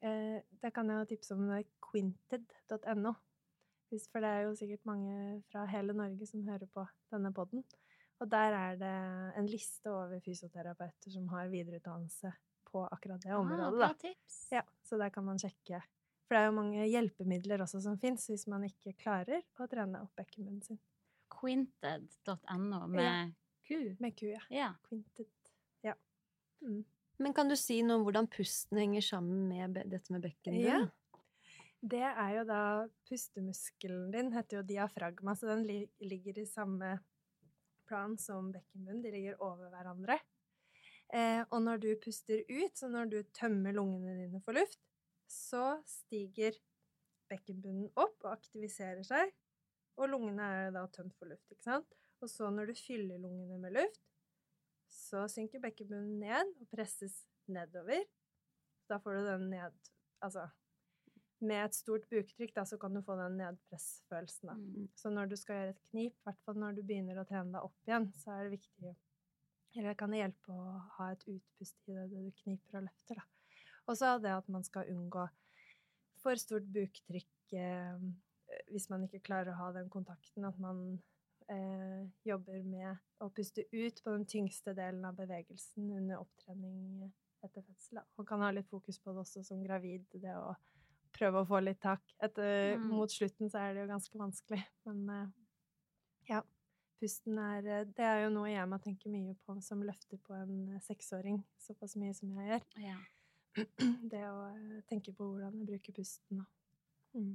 [0.00, 1.52] Uh, det kan jeg tipse om
[1.84, 3.12] quinted.no.
[3.94, 7.64] Hvis- For det er jo sikkert mange fra hele Norge som hører på denne podden.
[8.20, 12.32] Og der er det en liste over fysioterapeuter som har videreutdannelse
[12.70, 13.60] på akkurat det området.
[13.66, 13.76] Ah, da.
[13.86, 14.38] bra tips.
[14.52, 15.82] Ja, så der kan man sjekke.
[16.26, 20.00] For det er jo mange hjelpemidler også som fins hvis man ikke klarer å trene
[20.02, 20.78] opp bekkenbunnen sin.
[21.30, 23.34] Quinted.no med
[23.66, 23.96] Q.
[24.00, 24.40] Med Q, ja.
[24.50, 24.74] Ja.
[24.88, 25.26] Quinted.
[25.84, 25.94] Ja.
[26.62, 26.84] Mm.
[27.18, 30.88] Men kan du si noe om hvordan pusten henger sammen med dette med bekkenbunnen?
[30.88, 31.03] Ja.
[31.84, 32.60] Det er jo da
[33.04, 35.66] pustemuskelen din, heter jo diafragma, så den
[36.00, 36.94] ligger i samme
[37.84, 39.02] plan som bekkenbunnen.
[39.04, 40.16] De ligger over hverandre.
[41.12, 44.80] Eh, og når du puster ut, så når du tømmer lungene dine for luft,
[45.28, 46.56] så stiger
[47.28, 49.34] bekkenbunnen opp og aktiviserer seg,
[50.00, 51.94] og lungene er da tømt for luft, ikke sant?
[52.24, 54.00] Og så når du fyller lungene med luft,
[54.88, 58.06] så synker bekkenbunnen ned og presses nedover.
[58.88, 59.90] Da får du den ned
[60.24, 60.46] Altså
[61.46, 64.50] med et stort buktrykk, da, så kan du få den nedpressfølelsen.
[64.50, 64.56] Da.
[64.58, 64.88] Mm.
[64.98, 67.54] Så når du skal gjøre et knip, i hvert fall når du begynner å trene
[67.54, 68.94] deg opp igjen, så er det viktig
[69.74, 73.18] Eller det kan det hjelpe å ha et utpust i det du kniper og løfter,
[73.18, 73.24] da.
[73.84, 75.26] Og så det at man skal unngå
[76.22, 78.04] for stort buktrykk eh,
[78.70, 80.78] hvis man ikke klarer å ha den kontakten, at man
[81.52, 87.10] eh, jobber med å puste ut på den tyngste delen av bevegelsen under opptrening
[87.44, 88.00] etter fødsel.
[88.18, 90.54] Man kan ha litt fokus på det også som gravid, det å
[91.14, 92.02] prøve å få litt tak.
[92.22, 92.88] Etter, Mm.
[92.90, 95.32] Mot slutten så er det jo ganske vanskelig, men
[96.28, 96.42] ja.
[97.00, 100.78] Pusten er Det er jo noe jeg må tenke mye på som løfter på en
[100.80, 102.62] seksåring såpass mye som jeg gjør.
[102.86, 102.98] Ja.
[104.12, 104.38] Det å
[104.88, 107.34] tenke på hvordan jeg bruker pusten og mm.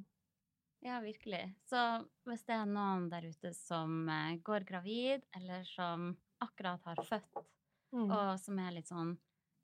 [0.88, 1.44] ja, virkelig.
[1.70, 1.84] Så
[2.26, 4.10] hvis det er noen der ute som
[4.44, 6.12] går gravid, eller som
[6.42, 7.46] akkurat har født,
[7.90, 8.12] Mm.
[8.14, 9.16] og som er litt sånn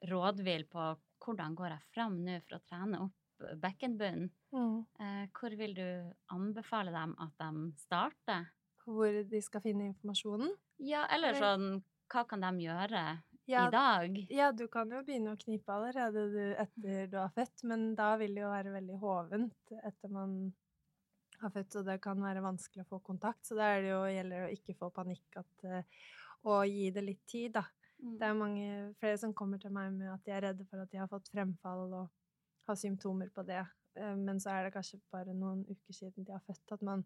[0.10, 0.86] rådvill på
[1.22, 3.14] hvordan går jeg fram nå for å trene opp
[3.62, 4.86] bekkenbunnen, Mm.
[5.00, 8.46] eh, hvor vil du anbefale dem at de starter?
[8.86, 10.52] Hvor de skal finne informasjonen.
[10.80, 14.18] Ja, eller sånn Hva kan de gjøre Ja, i dag?
[14.30, 18.16] Ja, du kan jo begynne å knipe allerede du, etter du har født, men da
[18.18, 20.54] vil det jo være veldig hovent etter man
[21.42, 23.44] har født, og det kan være vanskelig å få kontakt.
[23.46, 25.84] Så da er det jo, gjelder det å ikke få panikk at, eh,
[26.46, 27.66] og gi det litt tid, da.
[28.04, 28.18] Mm.
[28.20, 30.90] Det er mange flere som kommer til meg med at de er redde for at
[30.92, 32.10] de har fått fremfall og
[32.68, 33.66] har symptomer på det.
[33.96, 37.06] Eh, Men så er det kanskje bare noen uker siden de har født, at man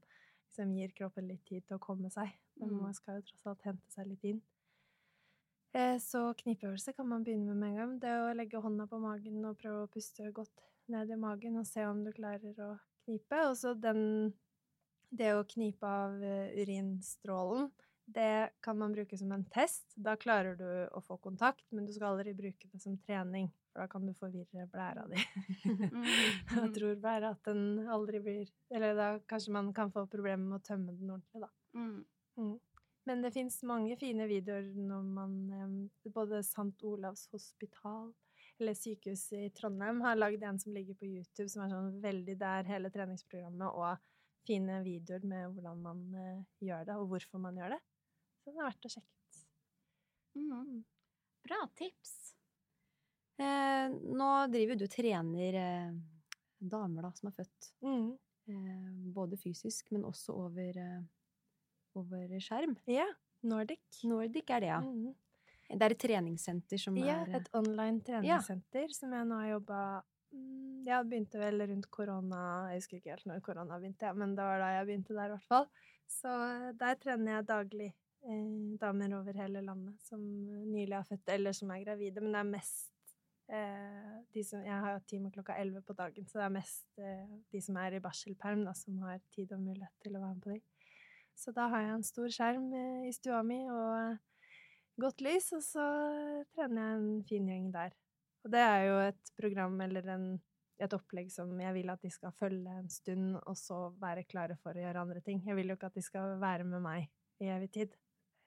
[0.50, 2.32] liksom gir kroppen litt tid til å komme seg.
[2.60, 2.82] Men Mm.
[2.82, 4.42] man skal jo tross alt hente seg litt inn.
[5.74, 8.00] Eh, Så knipeøvelse kan man begynne med med en gang.
[8.00, 11.68] Det å legge hånda på magen og prøve å puste godt ned i magen og
[11.68, 13.50] se om du klarer å knipe.
[13.50, 14.34] Og så den
[15.12, 17.72] Det å knipe av eh, urinstrålen,
[18.06, 19.96] det kan man bruke som en test.
[19.98, 23.84] Da klarer du å få kontakt, men du skal aldri bruke det som trening, for
[23.84, 25.20] da kan du forvirre blæra di.
[25.66, 26.08] Mm.
[26.56, 30.60] Jeg tror blæra at den aldri blir Eller da kanskje man kan få problemer med
[30.60, 31.52] å tømme den ordentlig, da.
[31.78, 32.06] Mm.
[32.40, 32.58] Mm.
[33.10, 35.38] Men det fins mange fine videoer når man
[36.14, 36.74] Både St.
[36.86, 38.12] Olavs hospital
[38.60, 42.36] eller sykehuset i Trondheim har lagd en som ligger på YouTube, som er sånn veldig
[42.42, 44.10] der hele treningsprogrammet, og
[44.48, 47.80] fine videoer med hvordan man eh, gjør det, og hvorfor man gjør det.
[48.42, 49.40] Så det er verdt å sjekke ut.
[50.40, 50.82] Mm.
[51.48, 52.18] Bra tips.
[53.40, 55.94] Eh, nå driver du og trener eh,
[56.60, 57.72] damer da, som er født.
[57.86, 58.10] Mm.
[58.50, 61.02] Eh, både fysisk, men også over, eh,
[62.00, 62.76] over skjerm.
[62.90, 63.08] Ja.
[63.48, 64.02] Nordic.
[64.04, 64.80] Nordic er det, ja.
[64.84, 65.16] Mm.
[65.70, 69.50] Det er et treningssenter som Ja, er Ja, et online treningssenter som jeg nå har
[69.52, 69.82] jobba
[70.34, 74.34] mm, Jeg begynte vel rundt korona, jeg husker ikke helt når korona begynte, ja, men
[74.36, 75.68] det var da jeg begynte der i hvert fall.
[76.10, 80.24] Så eh, der trener jeg daglig eh, damer over hele landet som
[80.74, 82.99] nylig har født, eller som er gravide, men det er mest eh,
[84.46, 87.78] som Jeg har time klokka elleve på dagen, så det er mest eh, de som
[87.82, 90.60] er i barselperm, da, som har tid og mulighet til å være med på de.
[91.40, 94.20] Så da har jeg en stor skjerm eh, i stua mi og eh,
[95.00, 95.88] godt lys, og så
[96.54, 97.96] trener jeg en fin gjeng der.
[98.46, 100.28] Og det er jo et program eller en,
[100.80, 104.60] et opplegg som jeg vil at de skal følge en stund, og så være klare
[104.62, 105.42] for å gjøre andre ting.
[105.48, 107.10] Jeg vil jo ikke at de skal være med meg
[107.44, 107.98] i evig tid.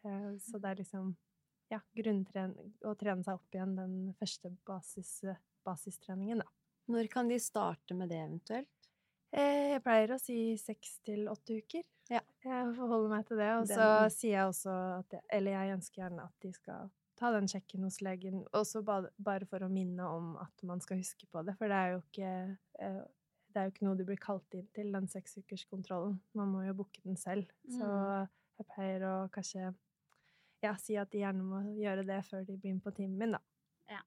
[0.06, 1.14] Eh, Så det er liksom
[1.72, 1.80] ja,
[2.84, 5.22] å trene seg opp igjen den første basis,
[5.66, 6.48] basistreningen, da.
[6.92, 8.68] Når kan de starte med det eventuelt?
[9.32, 11.86] Eh, Jeg pleier å si seks til åtte uker.
[12.10, 12.20] Ja.
[12.44, 13.50] Jeg forholder meg til det.
[13.60, 16.90] Og så Den- sier jeg også at jeg, Eller jeg ønsker gjerne at de skal
[17.16, 21.24] ta den sjekken hos legen, også bare for å minne om at man skal huske
[21.32, 21.56] på det.
[21.56, 23.04] For det er jo ikke eh,
[23.52, 26.18] det er jo ikke noe du blir kalt inn til, den seksukerskontrollen.
[26.34, 27.46] Man må jo booke den selv.
[27.68, 28.28] Så Mm.
[28.58, 29.74] jeg pleier å kanskje
[30.62, 33.32] ja, si at de gjerne må gjøre det før de blir med på timen min,
[33.36, 33.40] da.
[33.90, 34.00] Ja,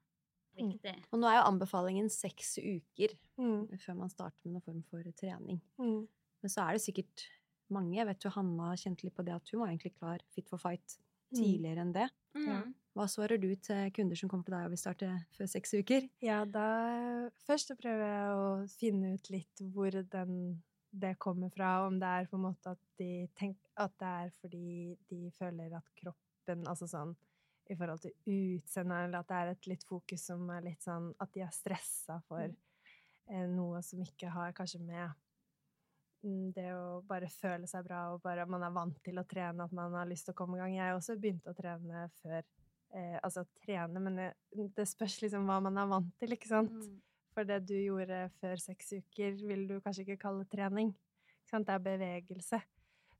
[0.55, 0.93] Viktig.
[1.11, 3.67] Og nå er jo anbefalingen seks uker Mm.
[3.77, 5.59] før man starter med noen form for trening.
[5.77, 6.07] Mm.
[6.41, 7.25] Men så er det sikkert
[7.69, 7.95] mange.
[7.97, 10.47] Jeg vet jo Hanna har kjent litt på det at hun var egentlig klar fit
[10.49, 10.97] for fight
[11.33, 11.37] Mm.
[11.41, 12.09] tidligere enn det.
[12.35, 12.61] Ja.
[12.61, 12.73] Mm.
[12.95, 16.09] Hva svarer du til kunder som kommer til deg og vil starte før seks uker?
[16.21, 21.87] Ja, da Først prøver jeg å finne ut litt hvor den, det kommer fra.
[21.87, 25.75] Om det er på en måte at de tenker At det er fordi de føler
[25.75, 25.83] at
[26.45, 27.15] kroppen Altså sånn
[27.65, 31.13] i forhold til utseendet, eller at det er et litt fokus som er litt sånn
[31.19, 35.09] At de er stressa for eh, noe som ikke har kanskje med
[36.21, 39.65] mm, det å bare føle seg bra og bare man er vant til å trene,
[39.65, 40.75] at man har lyst til å komme i gang.
[40.77, 42.43] Jeg også begynt å trene før
[42.93, 44.29] eh, Altså trene, men det,
[44.77, 46.77] det spørs liksom hva man er vant til, ikke sant?
[46.77, 47.01] Mm.
[47.35, 50.93] For det du gjorde før seks uker, vil du kanskje ikke kalle trening.
[51.41, 51.67] Ikke sant?
[51.67, 52.61] Det er bevegelse.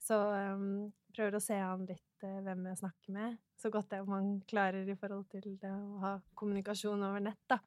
[0.06, 2.15] Så um, prøver å se an litt eh,
[2.46, 6.14] hvem jeg snakker med, så godt det man klarer i forhold til det å ha
[6.36, 7.60] kommunikasjon over nett, da.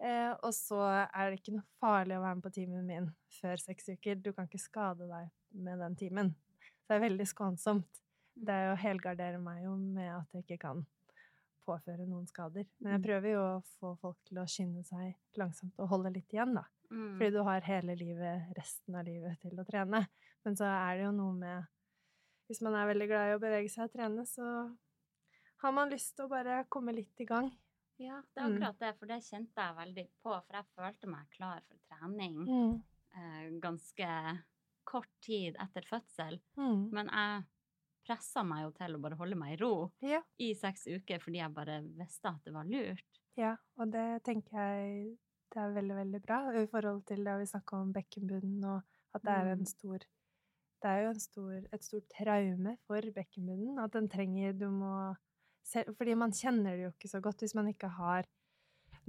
[0.00, 0.78] Eh, og så
[1.08, 3.06] er det ikke noe farlig å være med på timen min
[3.40, 4.18] før seks uker.
[4.20, 6.34] Du kan ikke skade deg med den timen.
[6.84, 8.02] Så det er veldig skånsomt.
[8.36, 10.84] Det er å helgardere meg jo med at jeg ikke kan
[11.66, 12.66] påføre noen skader.
[12.78, 13.06] Men jeg Mm.
[13.06, 16.62] prøver jo å få folk til å skynde seg langsomt og holde litt igjen, da.
[16.90, 17.16] Mm.
[17.18, 20.06] Fordi du har hele livet, resten av livet, til å trene.
[20.44, 21.66] Men så er det jo noe med
[22.46, 24.46] Hvis man er veldig glad i å bevege seg og trene, så
[25.62, 27.50] har man lyst til å bare komme litt i gang.
[27.98, 28.56] Ja, det er Mm.
[28.58, 30.30] akkurat det, for det kjente jeg veldig på.
[30.46, 32.82] For jeg følte meg klar for trening Mm.
[33.16, 34.44] eh, ganske
[34.84, 36.40] kort tid etter fødsel.
[36.58, 36.90] Mm.
[36.92, 37.44] Men jeg
[38.06, 40.20] pressa meg jo til å bare holde meg i ro Ja.
[40.38, 43.20] i seks uker fordi jeg bare visste at det var lurt.
[43.36, 45.18] Ja, og det tenker jeg
[45.50, 48.82] det er veldig, veldig bra i forhold til det vi snakka om bekkenbunnen, og
[49.14, 49.66] at det er en Mm.
[49.66, 49.98] stor
[50.86, 53.80] Det er jo en stor, et stort traume for bekkenbunnen.
[53.82, 54.94] At den trenger Du må
[55.66, 57.42] Fordi man kjenner det jo ikke så godt.
[57.42, 58.28] Hvis man ikke har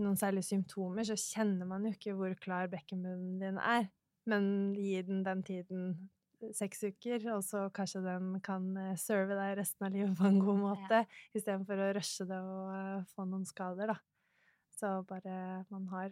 [0.01, 3.91] noen særlige symptomer, så kjenner man jo ikke hvor klar bekkenbunnen din er.
[4.25, 6.09] Men gi den den tiden
[6.53, 10.41] seks uker, og så kanskje den kan eh, serve deg resten av livet på en
[10.41, 10.99] god måte,
[11.33, 13.97] istedenfor å rushe det og eh, få noen skader, da.
[14.77, 16.11] Så bare Man har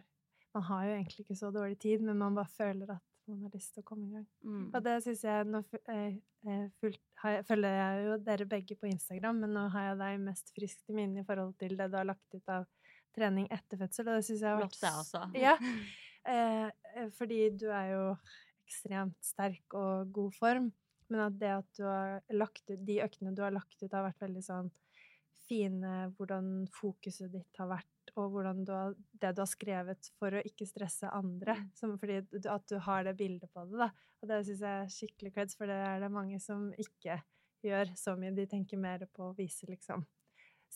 [0.54, 3.54] Man har jo egentlig ikke så dårlig tid, men man bare føler at man har
[3.54, 4.26] lyst til å komme i gang.
[4.46, 4.64] Mm.
[4.70, 5.60] Og det syns jeg Nå
[5.92, 6.16] eh,
[6.46, 10.52] eh, jeg, følger jeg jo dere begge på Instagram, men nå har jeg deg mest
[10.56, 12.66] friskt i minne i forhold til det du har lagt ut av
[13.16, 15.24] trening etter fødsel, og det syns jeg har vært Lotte også.
[15.38, 15.56] Ja.
[16.26, 16.64] Eh,
[16.98, 17.98] eh, fordi du er jo
[18.66, 20.64] ekstremt sterk og god form,
[21.06, 24.08] men at det at du har lagt ut De øktene du har lagt ut, har
[24.08, 24.72] vært veldig sånn
[25.46, 30.32] fine Hvordan fokuset ditt har vært, og hvordan du har, det du har skrevet for
[30.38, 31.56] å ikke stresse andre.
[31.78, 33.90] Som, fordi du, at du har det bildet på det, da.
[34.22, 37.18] Og det syns jeg er skikkelig creds, for det er det mange som ikke
[37.66, 38.34] gjør så mye.
[38.36, 40.04] De tenker mer på å vise, liksom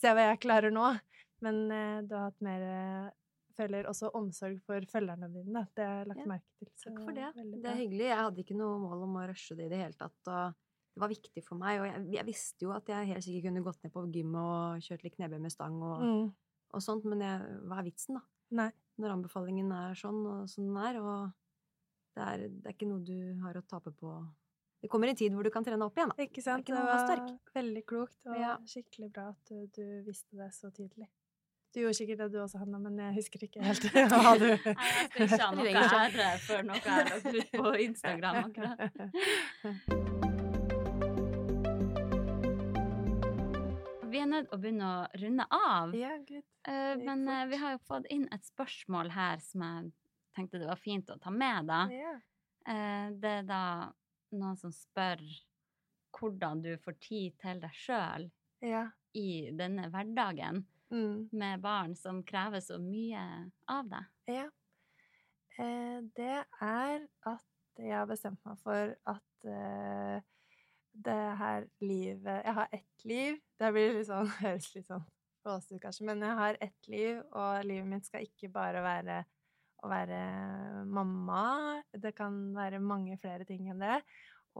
[0.01, 0.85] Se hva jeg klarer nå.
[1.43, 3.09] Men eh, du har hatt mer eh,
[3.57, 5.65] føler også omsorg for følgerne dine.
[5.75, 6.69] Det har jeg lagt Ja, merke til.
[6.79, 7.27] så Takk for det.
[7.61, 8.05] Det er hyggelig.
[8.07, 10.15] Jeg hadde ikke noe mål om å rushe det i det hele tatt.
[10.31, 10.55] Og
[10.95, 11.81] det var viktig for meg.
[11.83, 14.87] Og jeg, jeg visste jo at jeg helt sikkert kunne gått ned på gym og
[14.87, 16.31] kjørt litt knebøy med stang og, Mm.
[16.73, 18.21] Og sånt, men jeg, hva er vitsen, da?
[18.61, 18.69] Nei.
[19.01, 21.31] Når anbefalingen er sånn og sånn den er, og
[22.15, 24.11] det er, det er ikke noe du har å tape på
[24.81, 26.23] Det kommer en tid hvor du kan trene opp igjen, da.
[26.25, 26.63] Ikke sant?
[26.65, 27.53] ikke Det å være var sterk.
[27.55, 28.55] veldig klokt og Ja.
[28.65, 31.07] skikkelig bra at du, du visste det så tydelig.
[31.71, 34.57] Du gjorde sikkert det du også, Hanna, men jeg husker ikke helt hva du Nei,
[34.65, 36.01] jeg skal ikke ha noe ikke.
[36.01, 40.17] ære for noe jeg har lagt ut på Instagram akkurat.
[44.11, 45.93] Vi er nødt til å begynne å runde av.
[45.95, 46.43] Ja, gud.
[46.67, 49.91] Eh, Men eh, vi har jo fått inn et spørsmål her som jeg
[50.35, 51.85] tenkte det var fint å ta med, da.
[51.91, 52.13] Ja.
[52.67, 53.61] Eh, Det er da
[54.31, 55.23] noen som spør
[56.15, 58.29] hvordan du får tid til deg sjøl
[58.61, 58.85] ja.
[59.17, 61.29] i denne hverdagen Mm.
[61.31, 63.21] med barn som krever så mye
[63.71, 64.07] av deg.
[64.27, 64.49] Ja.
[65.57, 67.45] Eh, det er at
[67.79, 70.19] jeg har bestemt meg for at eh,
[70.91, 73.37] det her livet Jeg har ett liv.
[73.59, 75.05] Det blir litt sånn, høres litt sånn
[75.41, 79.21] flåsete ut, kanskje, men jeg har ett liv, og livet mitt skal ikke bare være
[79.81, 80.19] å være
[80.85, 81.45] mamma.
[81.89, 84.01] Det kan være mange flere ting enn det.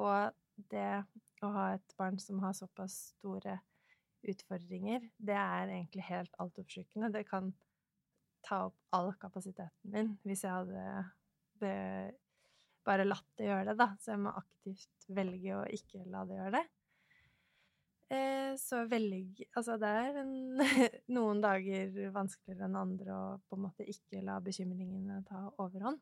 [0.02, 0.32] Og
[0.72, 1.04] det
[1.46, 3.60] å ha et barn som har såpass store
[4.28, 7.12] utfordringer, det er egentlig helt altoppslukende.
[7.14, 7.52] Det kan
[8.46, 10.86] ta opp all kapasiteten min hvis jeg hadde
[11.62, 11.76] det,
[12.88, 13.90] bare latt det gjøre det, da.
[14.02, 16.64] Så jeg må aktivt velge å ikke la det gjøre det.
[18.12, 20.34] Eh, så velg Altså, det er en,
[21.16, 26.02] noen dager vanskeligere enn andre å på en måte ikke la bekymringene ta overhånd.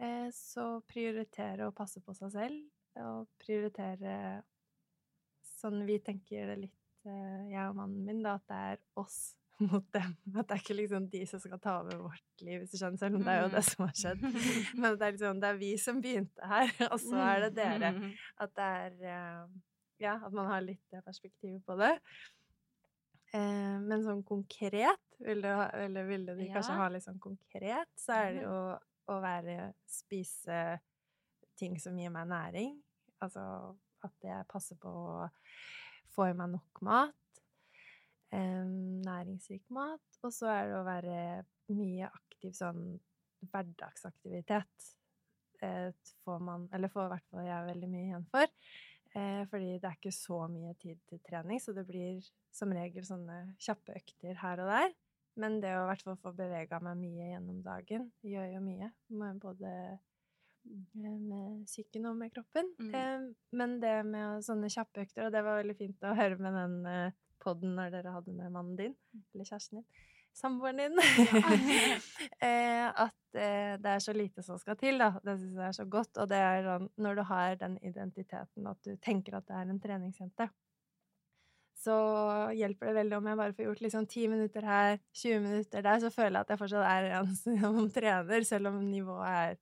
[0.00, 2.64] Eh, så prioritere å passe på seg selv,
[3.00, 4.42] og prioritere
[5.56, 9.20] sånn vi tenker det litt, eh, jeg og mannen min, da, at det er oss
[9.70, 10.16] mot dem.
[10.36, 13.00] At det er ikke liksom de som skal ta over vårt liv, hvis du skjønner,
[13.00, 14.24] selv om det er jo det som har skjedd.
[14.80, 17.92] Men det er liksom, det er vi som begynte her, og så er det dere.
[18.44, 19.46] At det er eh,
[20.02, 21.94] Ja, at man har litt det perspektivet på det.
[23.34, 26.82] Eh, men sånn konkret, vil du eller ville de kanskje Ja.
[26.82, 28.58] ha litt sånn konkret, så er det jo
[29.08, 30.60] å være Spise
[31.56, 32.76] ting som gir meg næring.
[33.24, 33.42] Altså
[34.04, 35.28] at jeg passer på å
[36.14, 37.16] få i meg nok mat.
[38.32, 40.20] Næringsrik mat.
[40.24, 41.18] Og så er det å være
[41.76, 42.96] mye aktiv sånn
[43.50, 44.90] hverdagsaktivitet.
[45.64, 45.92] Eh,
[46.24, 48.52] får man, eller får i hvert fall jeg veldig mye igjen for.
[49.16, 52.20] Eh, fordi det er ikke så mye tid til trening, så det blir
[52.54, 54.96] som regel sånne kjappe økter her og der.
[55.40, 58.90] Men det å i hvert fall få bevega meg mye gjennom dagen gjør jo mye.
[59.42, 62.72] Både eh, med psyken og med kroppen.
[62.80, 63.32] Mm.
[63.56, 66.78] Men det med sånne kjappe økter, og det var veldig fint å høre med den
[67.46, 68.94] podden når dere hadde med mannen din,
[69.34, 69.88] eller kjæresten din,
[70.36, 71.00] samboeren din,
[72.46, 75.14] eh, at eh, det er så lite som skal til, da.
[75.24, 76.12] Det syns jeg er så godt.
[76.20, 79.72] Og det er sånn når du har den identiteten at du tenker at det er
[79.72, 80.50] en treningsjente,
[81.86, 81.96] så
[82.56, 86.00] hjelper det veldig om jeg bare får gjort liksom ti minutter her, 20 minutter der,
[86.02, 89.58] så føler jeg at jeg fortsatt er en som trener, selv om nivået er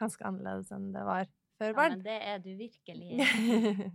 [0.00, 1.26] ganske annerledes enn det var
[1.60, 1.96] før barn.
[1.96, 3.12] Ja, men det er du virkelig.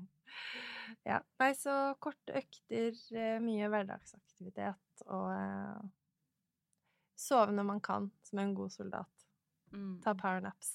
[1.08, 1.20] ja.
[1.42, 5.90] Nei, så korte økter, eh, mye hverdagsaktivitet og eh,
[7.22, 9.28] sove når man kan, som en god soldat.
[9.72, 10.00] Mm.
[10.04, 10.74] Ta powernaps.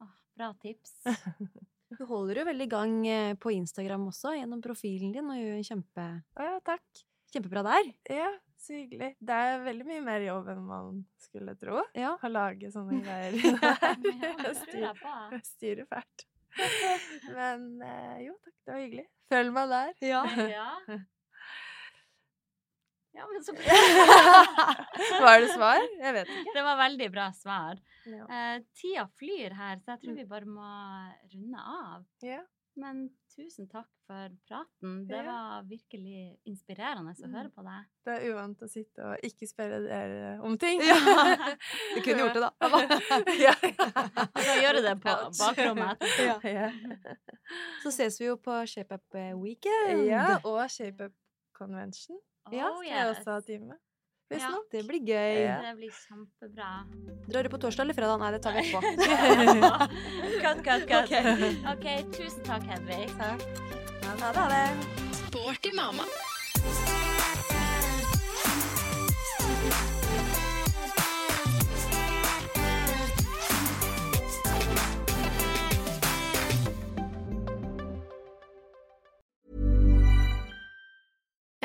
[0.00, 0.98] Ah, bra tips.
[1.92, 5.58] Du holder jo veldig i gang eh, på Instagram også, gjennom profilen din, og gjør
[5.58, 6.06] en kjempe,
[6.40, 7.02] ja, takk.
[7.34, 7.90] kjempebra der.
[8.08, 8.30] Ja,
[8.62, 9.10] så hyggelig.
[9.20, 11.82] Det er veldig mye mer jobb enn man skulle tro.
[11.98, 12.14] Ja.
[12.16, 13.36] Å lage sånne greier.
[14.82, 14.92] Ja,
[15.52, 16.26] styrer fælt.
[17.38, 19.06] Men eh, jo takk, det var hyggelig.
[19.32, 19.92] Følg meg der.
[20.10, 20.22] Ja.
[20.58, 20.98] Ja.
[23.12, 23.52] Ja, men så
[25.20, 25.82] Var det svar?
[26.00, 26.52] Jeg vet ikke.
[26.56, 27.80] Det var veldig bra svar.
[28.08, 28.24] Ja.
[28.24, 30.16] Eh, tida flyr her, så jeg tror Mm.
[30.16, 30.70] vi bare må
[31.34, 32.06] runde av.
[32.24, 32.38] Ja.
[32.80, 33.02] Men
[33.36, 35.06] tusen takk for praten.
[35.08, 37.34] Det var virkelig inspirerende å Mm.
[37.36, 37.84] høre på deg.
[38.04, 40.80] Det er uvant å sitte og ikke spørre dere om ting.
[40.82, 40.96] Ja.
[41.94, 42.52] Du kunne gjort det, da.
[43.46, 43.54] ja.
[43.62, 46.04] Vi kan gjøre det på bakrommet.
[46.18, 46.68] Ja.
[47.82, 50.06] Så ses vi jo på ShapeUp Weekend.
[50.06, 51.12] ja, og ShapeUp
[51.56, 52.18] Convention
[52.50, 53.78] Ja, skal skal jeg også ha time.
[54.40, 54.52] Ja.
[54.72, 55.36] Det blir gøy.
[55.44, 55.58] Ja.
[55.66, 56.70] Det blir kjempebra.
[57.28, 58.18] Drar du på torsdag eller fredag?
[58.22, 58.80] Nei, det tar vi etterpå.
[60.42, 61.04] Cut, cut, cut.
[61.04, 61.54] Okay.
[61.74, 63.08] OK, tusen takk, Hedvig.
[63.18, 63.46] Takk.
[64.02, 64.66] Ha det, ha det.
[65.22, 66.08] Sporty mamma.